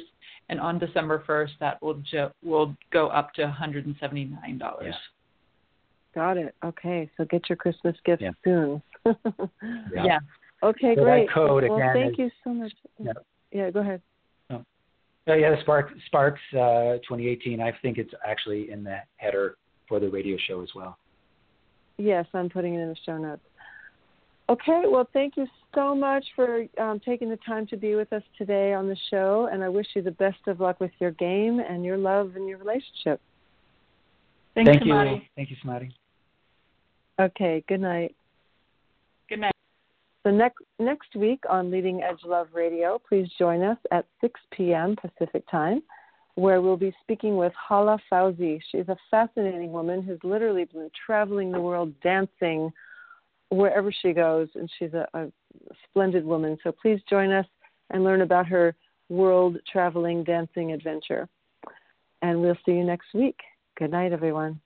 [0.48, 3.96] and on December 1st, that will jo- will go up to $179.
[4.60, 4.92] Yeah.
[6.14, 6.54] Got it.
[6.64, 7.10] Okay.
[7.16, 8.30] So get your Christmas gifts Yeah.
[8.44, 8.82] soon.
[9.04, 9.12] Yeah.
[10.04, 10.18] Yeah.
[10.62, 11.30] Okay, So that great.
[11.30, 12.72] code well, again thank is- you so much.
[12.98, 13.12] Yeah.
[13.52, 14.00] yeah, go ahead.
[14.50, 17.60] Oh, yeah, the Spark, Sparks uh, 2018.
[17.60, 19.56] I think it's actually in the header
[19.88, 20.98] for the radio show as well.
[21.96, 23.42] Yes, I'm putting it in the show notes.
[24.48, 28.22] Okay, well, thank you so much for um, taking the time to be with us
[28.36, 31.60] today on the show, and I wish you the best of luck with your game
[31.60, 33.20] and your love and your relationship.
[34.54, 35.20] Thanks, Thank you.
[35.34, 35.92] Thank you, Sumati.
[37.18, 38.14] Okay, good night.
[39.28, 39.54] Good night.
[40.24, 44.96] So next next week on Leading Edge Love Radio, please join us at 6 p.m.
[44.96, 45.82] Pacific Time,
[46.36, 48.60] where we'll be speaking with Hala Fauzi.
[48.70, 52.72] She's a fascinating woman who's literally been traveling the world dancing
[53.50, 55.26] wherever she goes, and she's a, a
[55.88, 56.58] splendid woman.
[56.64, 57.46] So please join us
[57.90, 58.74] and learn about her
[59.08, 61.28] world traveling dancing adventure.
[62.22, 63.38] And we'll see you next week.
[63.78, 64.60] Good night, everyone.